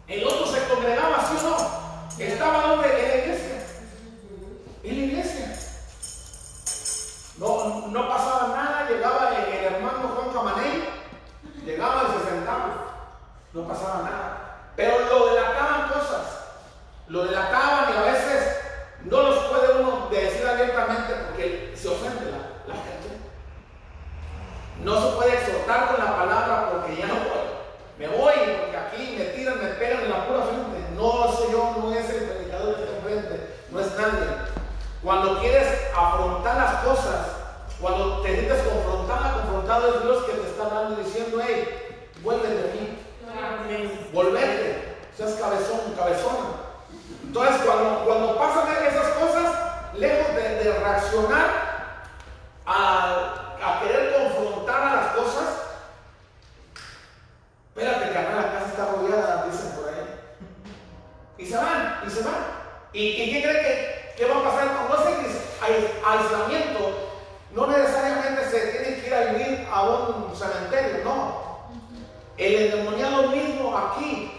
[0.08, 1.56] El otro se congregaba, ¿sí o no?
[2.18, 2.91] Estaba donde?
[17.12, 18.56] Lo delataban y a veces
[19.04, 23.20] no los puede uno decir abiertamente porque se ofende la, la gente.
[24.82, 27.52] No se puede exhortar con la palabra porque ya no puedo.
[27.98, 30.88] Me voy porque aquí me tiran, me pegan en la pura frente.
[30.96, 34.28] No soy yo, no es el predicador que está enfrente, no es nadie.
[35.02, 37.26] Cuando quieres afrontar las cosas,
[37.78, 42.48] cuando te sientes confrontada, confrontado es Dios que te está hablando y diciendo, hey, vuelve
[42.48, 46.71] de mí, volvete, seas cabezón, cabezona.
[47.24, 49.52] Entonces, cuando, cuando pasan esas cosas,
[49.94, 51.50] lejos de, reaccionar
[52.66, 55.48] a, a querer confrontar a las cosas,
[57.68, 60.04] espérate, carnal, la casa está rodeada, dicen por ahí.
[61.38, 62.34] Y se van, y se van.
[62.92, 64.68] ¿Y, y qué cree que, que va a pasar?
[64.76, 65.22] Cuando hacen
[66.06, 67.12] aislamiento,
[67.54, 71.42] no necesariamente se tiene que ir a vivir a un cementerio, no.
[72.36, 74.31] El endemoniado mismo aquí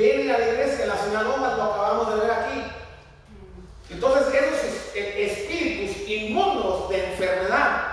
[0.00, 2.62] viene a la iglesia, en la sinagoga, lo acabamos de ver aquí.
[3.90, 7.86] Entonces, esos es- e- espíritus inmundos de enfermedad,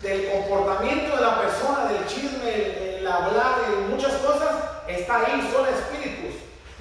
[0.00, 4.50] del comportamiento de la persona, del chisme, el, el hablar, de muchas cosas,
[4.88, 6.34] está ahí, son espíritus.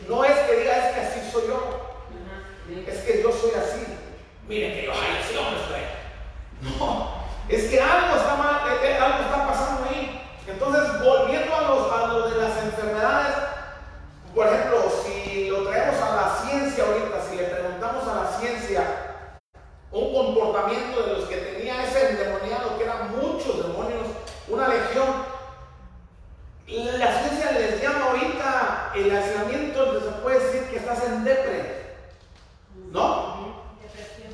[0.08, 1.80] No es que diga, es que así soy yo.
[2.88, 3.86] Es que yo soy así.
[4.48, 5.62] Miren que yo, ay, ese hombre.
[6.62, 7.14] No,
[7.50, 10.22] es que algo está mal, eh, eh, algo está pasando ahí.
[10.48, 13.36] Entonces, volviendo a, los, a lo de las enfermedades,
[14.34, 18.84] por ejemplo, si lo traemos a la ciencia ahorita, si le preguntamos a la ciencia
[19.92, 24.08] un comportamiento de los que tenía ese endemoniado, que eran muchos demonios,
[24.48, 25.08] una legión,
[26.68, 31.96] la ciencia les llama ahorita el aislamiento, donde se puede decir que estás en depre,
[32.90, 33.64] ¿no?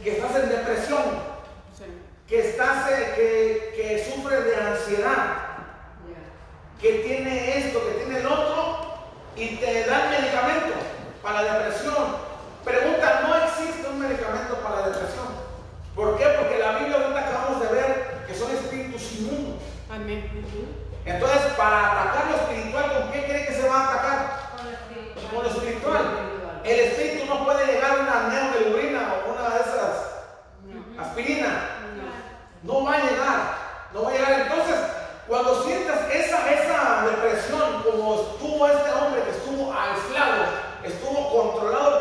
[0.02, 1.04] Que estás en depresión,
[2.26, 5.40] que estás, eh, que, que sufres de ansiedad,
[6.80, 8.89] que tiene esto, que tiene el otro,
[9.40, 10.76] y te dan medicamento
[11.24, 12.30] para la depresión.
[12.66, 15.28] Pregunta, no existe un medicamento para la depresión.
[15.96, 16.26] ¿Por qué?
[16.38, 19.64] Porque la Biblia ahorita acabamos de ver que son espíritus inmundos.
[21.06, 24.40] Entonces, para atacar lo espiritual, ¿con qué cree que se va a atacar?
[25.34, 26.02] Con lo espiritual.
[26.66, 30.10] El espíritu no puede llegar a una neomelubrina o una de esas
[31.00, 31.48] aspirina.
[32.64, 33.40] No va a llegar.
[33.94, 34.42] No va a llegar.
[34.42, 34.99] Entonces,
[35.30, 40.46] cuando sientas esa, esa depresión, como estuvo este hombre que estuvo aislado,
[40.84, 41.99] estuvo controlado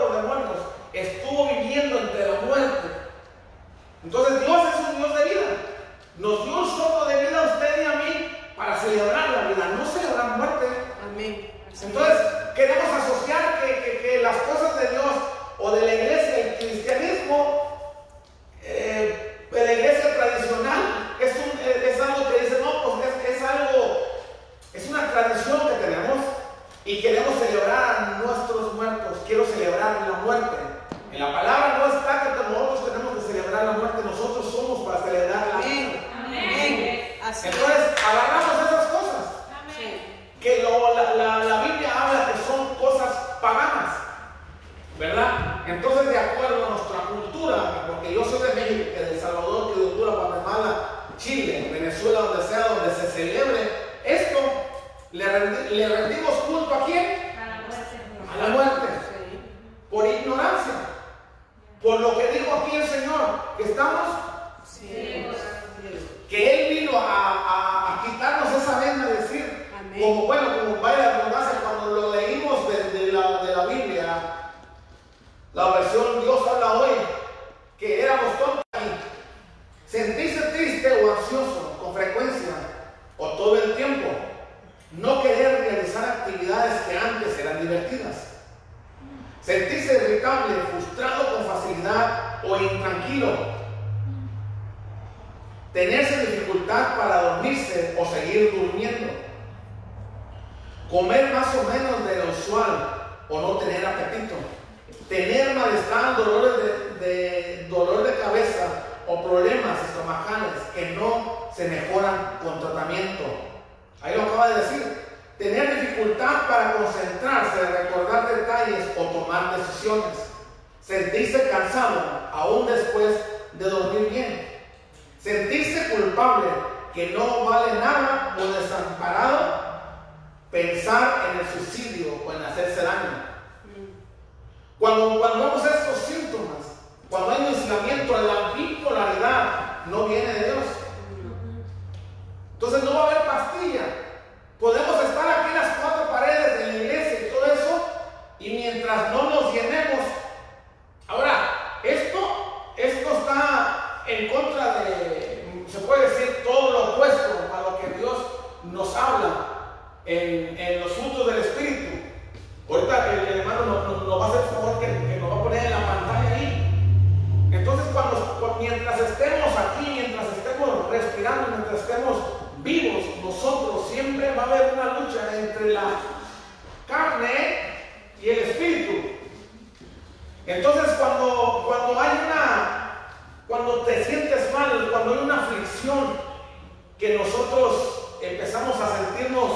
[187.38, 189.50] nosotros empezamos a sentirnos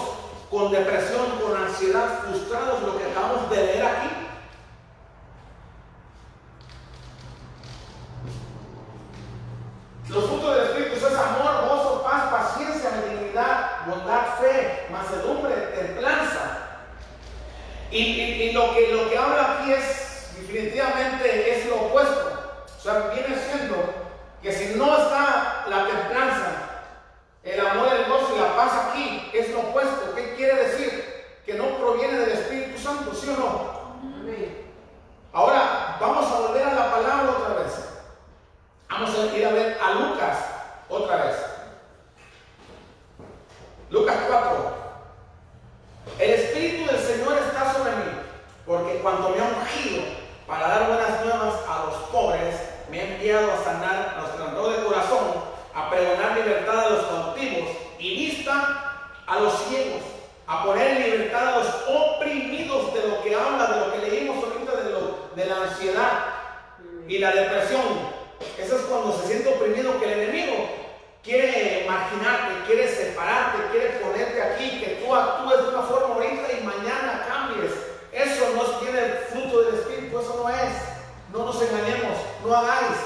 [0.50, 4.08] con depresión, con ansiedad, frustrados, lo que acabamos de leer aquí,
[10.08, 16.58] Los frutos del Espíritu es amor, gozo, paz, paciencia, benignidad, bondad, fe, mansedumbre, templanza.
[17.90, 22.64] Y, y- lo, que, lo que habla aquí es, definitivamente, es lo opuesto.
[22.76, 23.76] O sea, viene siendo
[24.42, 26.50] que si no está la templanza,
[27.44, 30.14] el amor, el gozo y la paz aquí, es lo opuesto.
[30.14, 31.24] ¿Qué quiere decir?
[31.44, 33.82] Que no proviene del Espíritu Santo, ¿sí o no?
[35.32, 37.72] Ahora, vamos a volver a la palabra otra vez.
[38.90, 40.38] Vamos a ir a ver a Lucas
[40.90, 41.36] otra vez.
[43.88, 44.82] Lucas 4.
[46.18, 48.12] El Espíritu del Señor está sobre mí,
[48.66, 50.02] porque cuando me ha ungido
[50.46, 52.56] para dar buenas nuevas a los pobres,
[52.90, 55.44] me ha enviado a sanar a los quebrantados de corazón,
[55.74, 58.81] a pregonar libertad a los cautivos y vista
[59.32, 60.02] a los ciegos,
[60.46, 64.44] a poner en libertad a los oprimidos de lo que habla, de lo que leímos
[64.44, 66.24] ahorita, de, lo, de la ansiedad
[67.08, 67.80] y la depresión.
[68.58, 70.68] Eso es cuando se siente oprimido que el enemigo
[71.22, 76.64] quiere marginarte, quiere separarte, quiere ponerte aquí, que tú actúes de una forma ahorita y
[76.64, 77.72] mañana cambies.
[78.12, 80.74] Eso no tiene el fruto del Espíritu, eso no es.
[81.32, 82.98] No nos engañemos, no hagáis.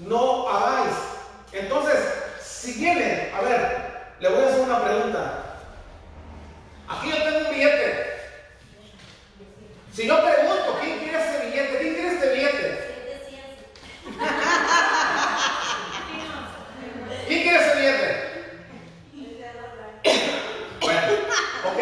[0.00, 0.94] No hagáis.
[1.52, 1.96] Entonces,
[2.42, 5.42] si viene, a ver, le voy a hacer una pregunta.
[6.88, 8.16] Aquí yo tengo un billete.
[9.92, 11.78] Si yo pregunto, ¿quién quiere ese billete?
[11.78, 12.66] ¿Quién quiere este billete?
[17.26, 18.08] ¿Quién quiere ese billete?
[20.80, 21.00] Bueno,
[21.64, 21.80] ok.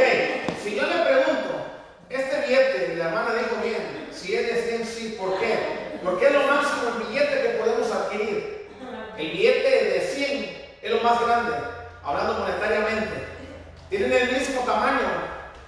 [0.63, 1.67] Si yo le pregunto,
[2.09, 5.99] este billete, la hermana dijo bien, si es de 100, sí, ¿por qué?
[6.03, 8.69] Porque es lo máximo billete que podemos adquirir.
[9.19, 11.53] El billete de 100 es lo más grande,
[12.05, 13.27] hablando monetariamente.
[13.89, 15.09] Tienen el mismo tamaño,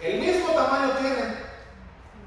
[0.01, 1.39] el mismo tamaño tienen,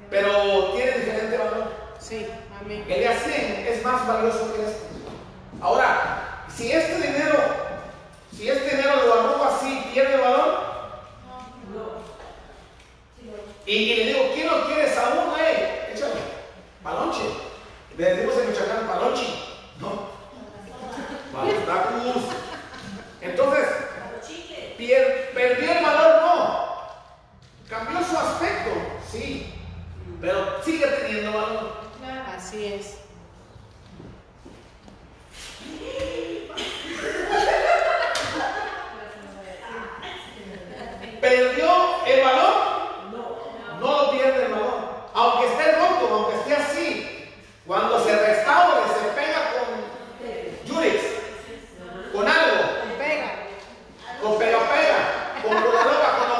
[0.08, 1.72] pero tiene diferente valor.
[1.98, 2.26] Sí,
[2.60, 2.84] amén.
[2.88, 4.80] El de a 100 es más valioso que este.
[5.60, 7.38] Ahora, si este dinero,
[8.34, 10.70] si este dinero lo arrojo así, ¿pierde valor?
[13.66, 14.92] Y, y le digo, ¿quién lo quiere?
[14.92, 16.14] Saúl, eh, échale,
[16.82, 17.22] palonche.
[17.96, 19.26] Le decimos en Michoacán, palonche.
[19.78, 20.08] No.
[21.32, 22.24] Balotacus.
[23.20, 23.66] Entonces,
[24.80, 26.70] Perdió el valor, no.
[27.68, 28.70] Cambió su aspecto,
[29.12, 29.52] sí.
[30.22, 31.80] Pero sigue teniendo valor.
[32.34, 32.96] Así es.
[41.20, 42.54] ¿Perdió el valor?
[43.12, 43.80] No.
[43.80, 45.10] No lo pierde el valor.
[45.12, 47.28] Aunque esté roto, aunque esté así,
[47.66, 51.02] cuando se restaure, se pega con yuris,
[52.12, 52.62] con algo.
[52.88, 53.39] Se pega.
[54.20, 56.39] Con pera pera, con colorada, con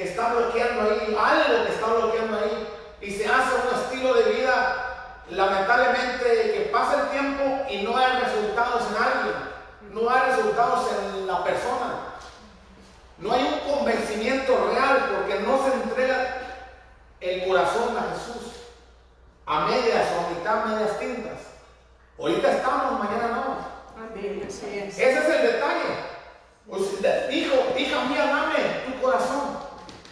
[0.00, 2.68] que está bloqueando ahí, algo que está bloqueando ahí,
[3.02, 8.18] y se hace un estilo de vida, lamentablemente, que pasa el tiempo y no hay
[8.20, 9.34] resultados en alguien,
[9.92, 11.94] no hay resultados en la persona.
[13.18, 16.38] No hay un convencimiento real porque no se entrega
[17.20, 18.52] el corazón a Jesús
[19.44, 21.40] a medias o a mitad, medias tintas.
[22.18, 24.02] Ahorita estamos, mañana no.
[24.02, 24.98] Amén, así es.
[24.98, 26.08] Ese es el detalle.
[27.02, 29.69] De- hijo, hija mía, dame tu corazón.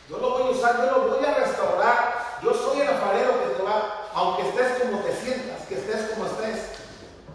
[0.08, 2.38] Yo lo voy a usar, yo lo voy a restaurar.
[2.42, 6.26] Yo soy el alfarero que te va, aunque estés como te sientas, que estés como
[6.26, 6.70] estés.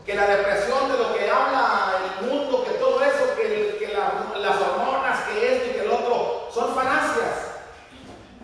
[0.05, 4.37] Que la depresión de lo que habla el mundo, que todo eso, que, que la-
[4.39, 7.51] las hormonas, que esto y que el otro, son falacias.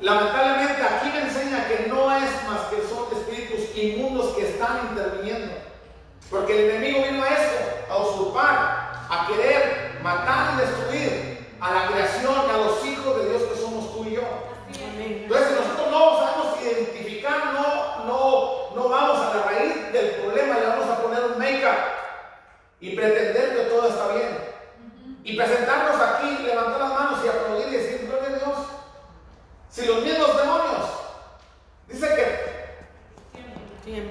[0.01, 5.53] Lamentablemente aquí me enseña que no es más que son espíritus inmundos que están interviniendo.
[6.30, 11.88] Porque el enemigo vino a eso, a usurpar, a querer matar y destruir a la
[11.88, 14.22] creación, a los hijos de Dios que somos tú y yo.
[14.93, 15.22] Amén.
[15.23, 20.57] Entonces, si nosotros no sabemos identificar, no, no, no vamos a la raíz del problema
[20.57, 21.76] y le vamos a poner un make-up
[22.81, 24.38] y pretender que todo está bien.
[25.23, 28.57] Y presentarnos aquí, levantar las manos y aplaudir y decir, gloria a Dios.
[29.69, 30.85] Si los mismos demonios,
[31.88, 32.49] dice que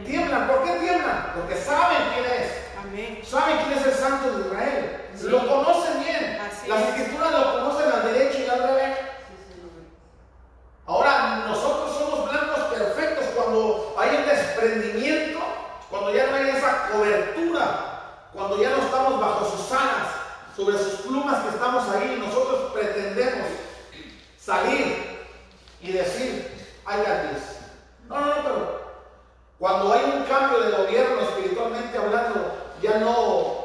[0.05, 0.47] tiemblan.
[0.49, 1.33] ¿Por qué tiemblan?
[1.35, 2.53] Porque saben quién es.
[2.79, 3.21] Amén.
[3.25, 5.01] Saben quién es el Santo de Israel.
[5.23, 6.39] Lo conocen bien.
[6.41, 6.89] Así Las es.
[6.89, 8.99] escrituras lo conocen al derecho y al revés.
[10.87, 15.39] Ahora, nosotros somos blancos perfectos cuando hay un desprendimiento,
[15.91, 17.88] cuando ya no hay esa cobertura,
[18.39, 20.11] cuando ya no estamos bajo sus alas,
[20.57, 23.49] sobre sus plumas que estamos ahí, nosotros pretendemos
[24.39, 25.27] salir
[25.81, 26.49] y decir,
[26.87, 27.43] ay, Dios.
[28.09, 28.81] No, no, no, pero
[29.59, 33.65] cuando hay un cambio de gobierno espiritualmente hablando, ya no,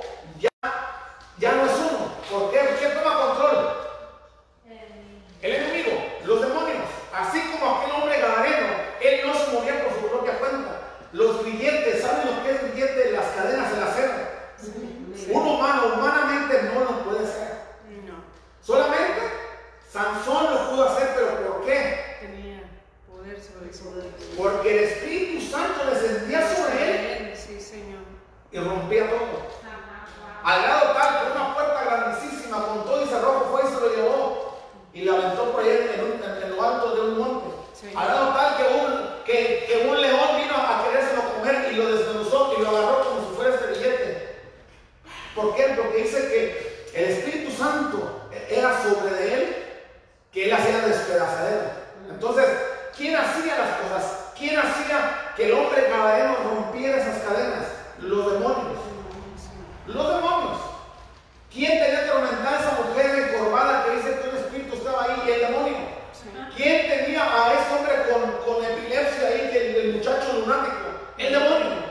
[24.37, 27.13] Porque el Espíritu Santo descendía sobre él
[28.51, 29.63] y rompía todo.
[30.43, 33.95] Al lado tal que una puerta grandísima con todo y cerrojo fue y se lo
[33.95, 34.59] llevó
[34.93, 37.55] y la aventó por allá en, lo alto de un monte.
[37.95, 38.57] Al lado tal
[39.25, 43.35] que un, león vino a querérselo comer y lo desmenuzó y lo agarró como si
[43.35, 44.35] fuera servillete.
[45.35, 45.73] ¿Por qué?
[45.75, 49.55] Porque dice que el Espíritu Santo era sobre de él,
[50.31, 51.71] que él hacía despedazadero.
[52.09, 52.45] Entonces,
[52.95, 54.19] ¿Quién hacía las cosas?
[54.37, 57.65] ¿Quién hacía que el hombre canadero rompiera esas cadenas?
[57.99, 58.79] Los demonios.
[59.87, 60.59] Los demonios.
[61.51, 65.31] ¿Quién tenía atormentada a esa mujer encorvada que dice que el espíritu estaba ahí?
[65.31, 65.77] El demonio.
[66.55, 70.87] ¿Quién tenía a ese hombre con, con epilepsia ahí, el, el, muchacho lunático?
[71.17, 71.83] El demonio.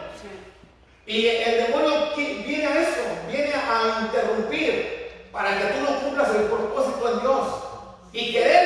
[1.06, 6.44] Y el, demonio viene a eso, viene a interrumpir para que tú no cumplas el
[6.44, 7.46] propósito de Dios.
[8.12, 8.61] Y querer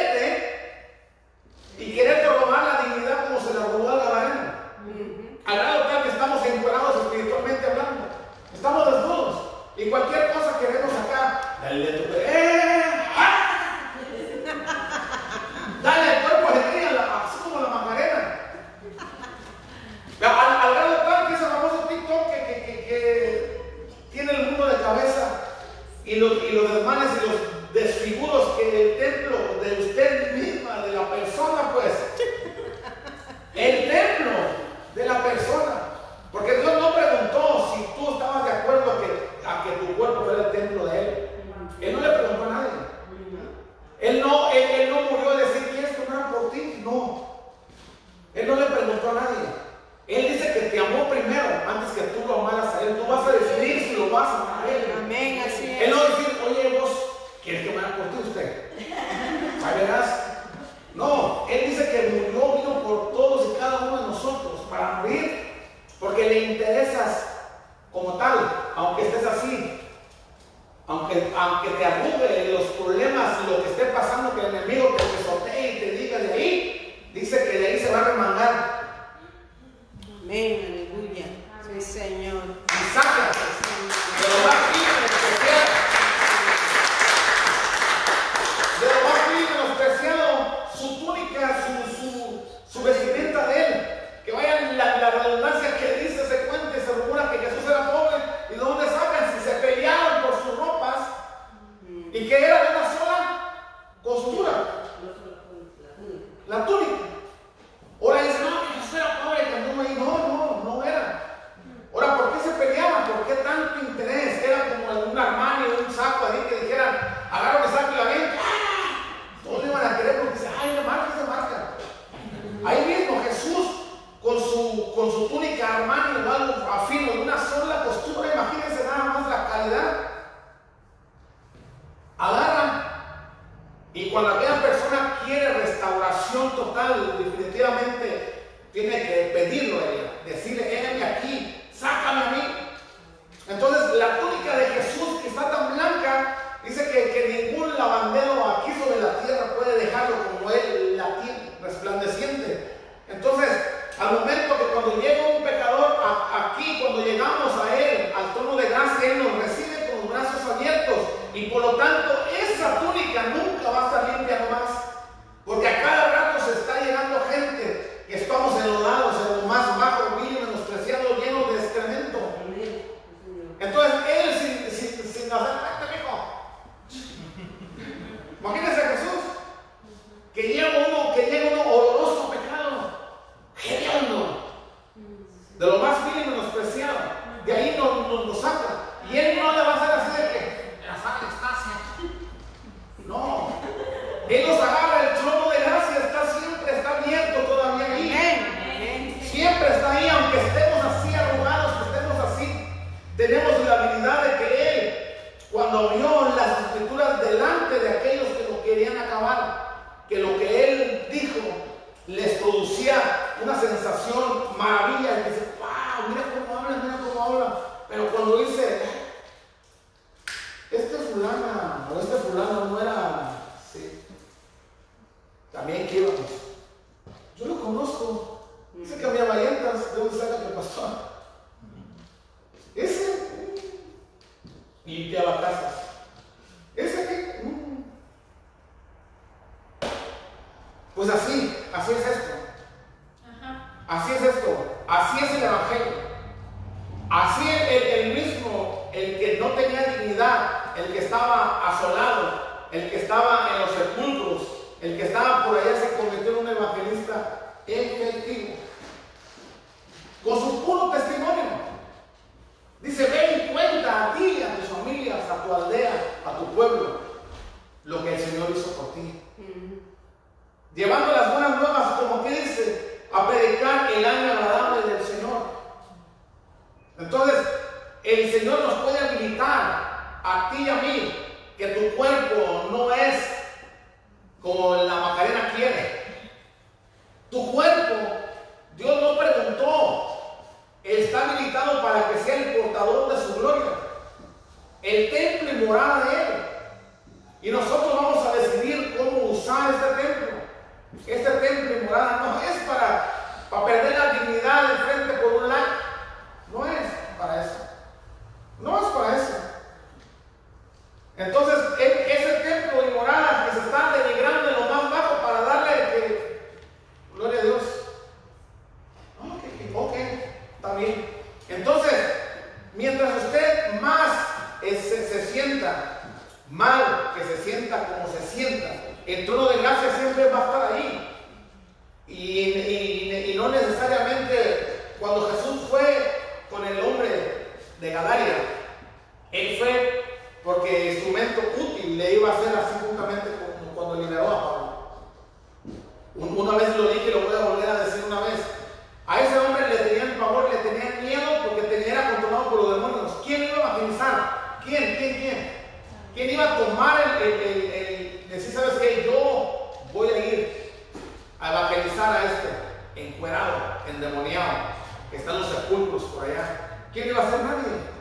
[361.77, 364.69] a este encuerado, endemoniado,
[365.11, 366.89] que está en los sepulcros por allá?
[366.93, 367.97] ¿Quién iba a ser nadie?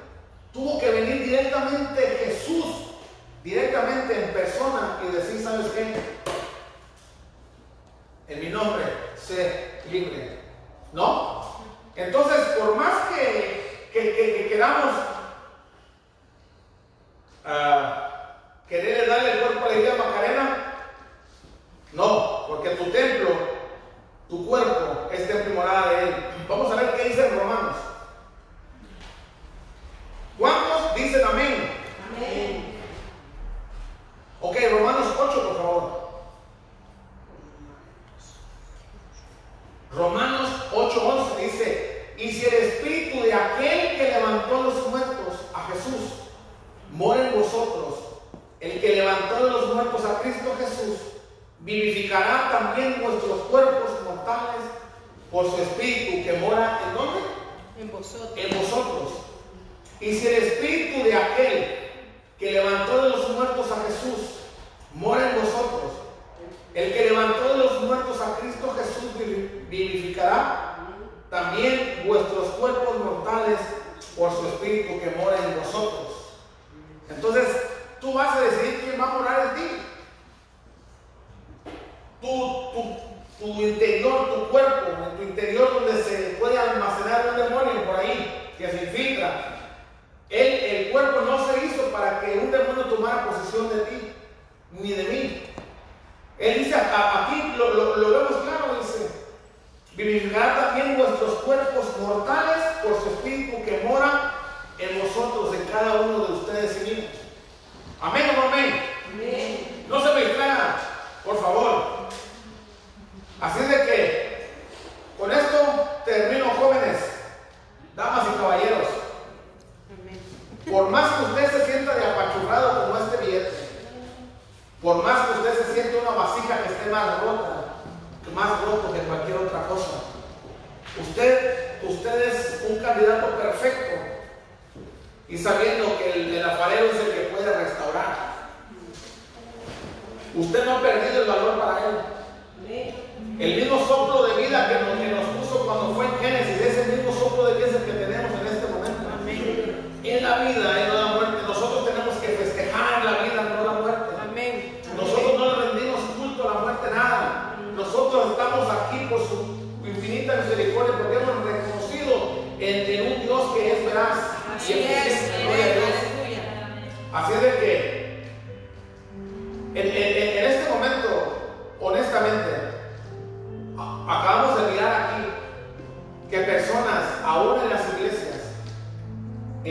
[0.53, 2.65] Tuvo que venir directamente Jesús,
[3.43, 5.93] directamente en persona y decir, ¿sabes qué?
[8.27, 8.85] En mi nombre,
[9.18, 10.39] sé libre.
[10.93, 11.24] ¿No?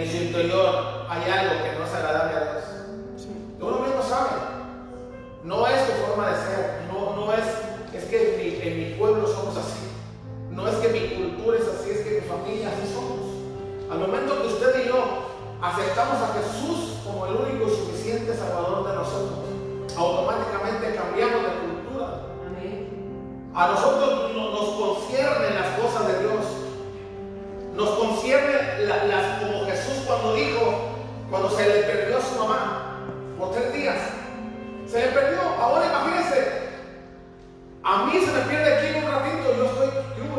[0.04, 2.64] en su interior hay algo que no es agradable a Dios.
[3.60, 4.30] Uno mismo sabe.
[5.42, 6.82] No es tu forma de ser.
[6.92, 7.44] No, no es,
[7.94, 9.88] es que en mi, en mi pueblo somos así.
[10.50, 13.32] No es que mi cultura es así, es que mi familia así somos.
[13.90, 15.02] Al momento que usted y yo
[15.62, 19.38] aceptamos a Jesús como el único y suficiente Salvador de nosotros,
[19.96, 21.74] automáticamente cambiamos de cultura.
[23.54, 26.44] A nosotros nos conciernen las cosas de Dios.
[27.76, 29.43] Nos conciernen la, las
[30.06, 30.90] cuando dijo,
[31.30, 33.00] cuando se le perdió a su mamá
[33.38, 33.96] por tres días,
[34.86, 35.40] se le perdió.
[35.60, 36.64] Ahora imagínense,
[37.82, 40.33] a mí se me pierde aquí en un ratito, yo estoy, yo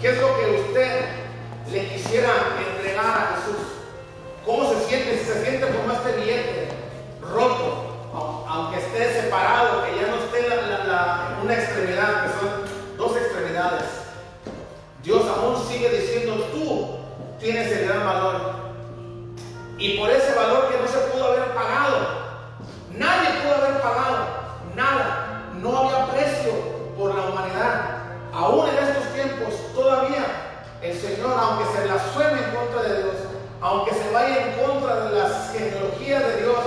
[0.00, 1.06] ¿Qué es lo que usted
[1.72, 3.66] le quisiera entregar a Jesús?
[4.46, 5.18] ¿Cómo se siente?
[5.18, 6.68] Si se siente como este billete
[7.20, 7.57] roto
[31.98, 33.14] blasfeme en contra de Dios,
[33.60, 36.58] aunque se vaya en contra de las genealogías de Dios,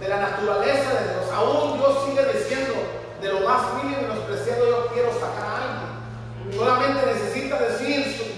[0.00, 2.74] de la naturaleza de Dios, aún Dios sigue diciendo,
[3.20, 6.58] de lo más vil y menospreciado yo quiero sacar a alguien.
[6.58, 8.29] Solamente necesita decir su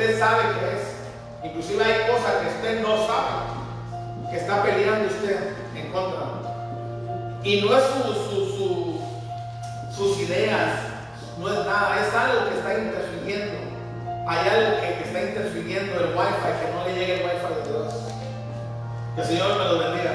[0.00, 1.50] usted sabe que es.
[1.50, 6.20] Inclusive hay cosas que usted no sabe, que está peleando usted en contra.
[7.42, 9.00] Y no es su, su,
[9.94, 10.72] sus ideas,
[11.38, 13.58] no es nada, es algo que está interfiriendo.
[14.26, 17.94] Hay algo que, está interfiriendo el wifi, que no le llegue el wifi de Dios.
[19.16, 20.12] Que el Señor me lo bendiga.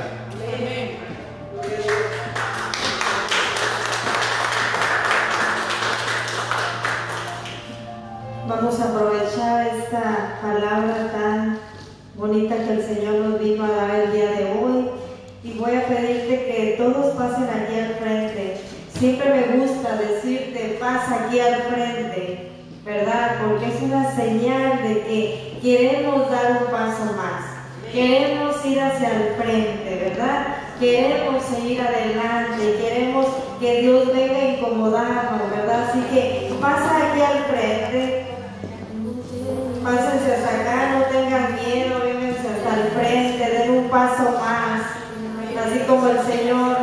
[8.48, 8.94] Vamos a
[21.26, 22.52] aquí al frente,
[22.84, 23.38] ¿verdad?
[23.42, 29.36] Porque es una señal de que queremos dar un paso más, queremos ir hacia el
[29.36, 30.48] frente, ¿verdad?
[30.80, 33.26] Queremos seguir adelante, queremos
[33.60, 35.90] que Dios venga a incomodarnos, ¿verdad?
[35.90, 38.26] Así que pasa aquí al frente,
[39.84, 44.82] pásense hasta acá, no tengan miedo, vénganse hasta el frente, den un paso más,
[45.66, 46.75] así como el Señor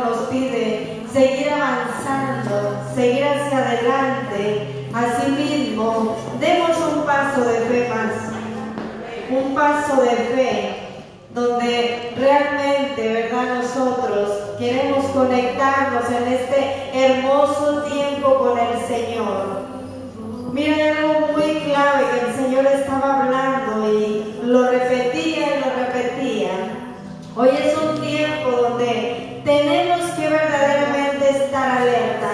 [9.37, 10.75] un paso de fe
[11.33, 13.61] donde realmente, ¿verdad?
[13.61, 14.29] Nosotros
[14.59, 19.63] queremos conectarnos en este hermoso tiempo con el Señor.
[20.51, 25.85] Mira, hay algo muy clave que el Señor estaba hablando y lo repetía y lo
[25.85, 26.51] repetía.
[27.35, 32.32] Hoy es un tiempo donde tenemos que verdaderamente estar alerta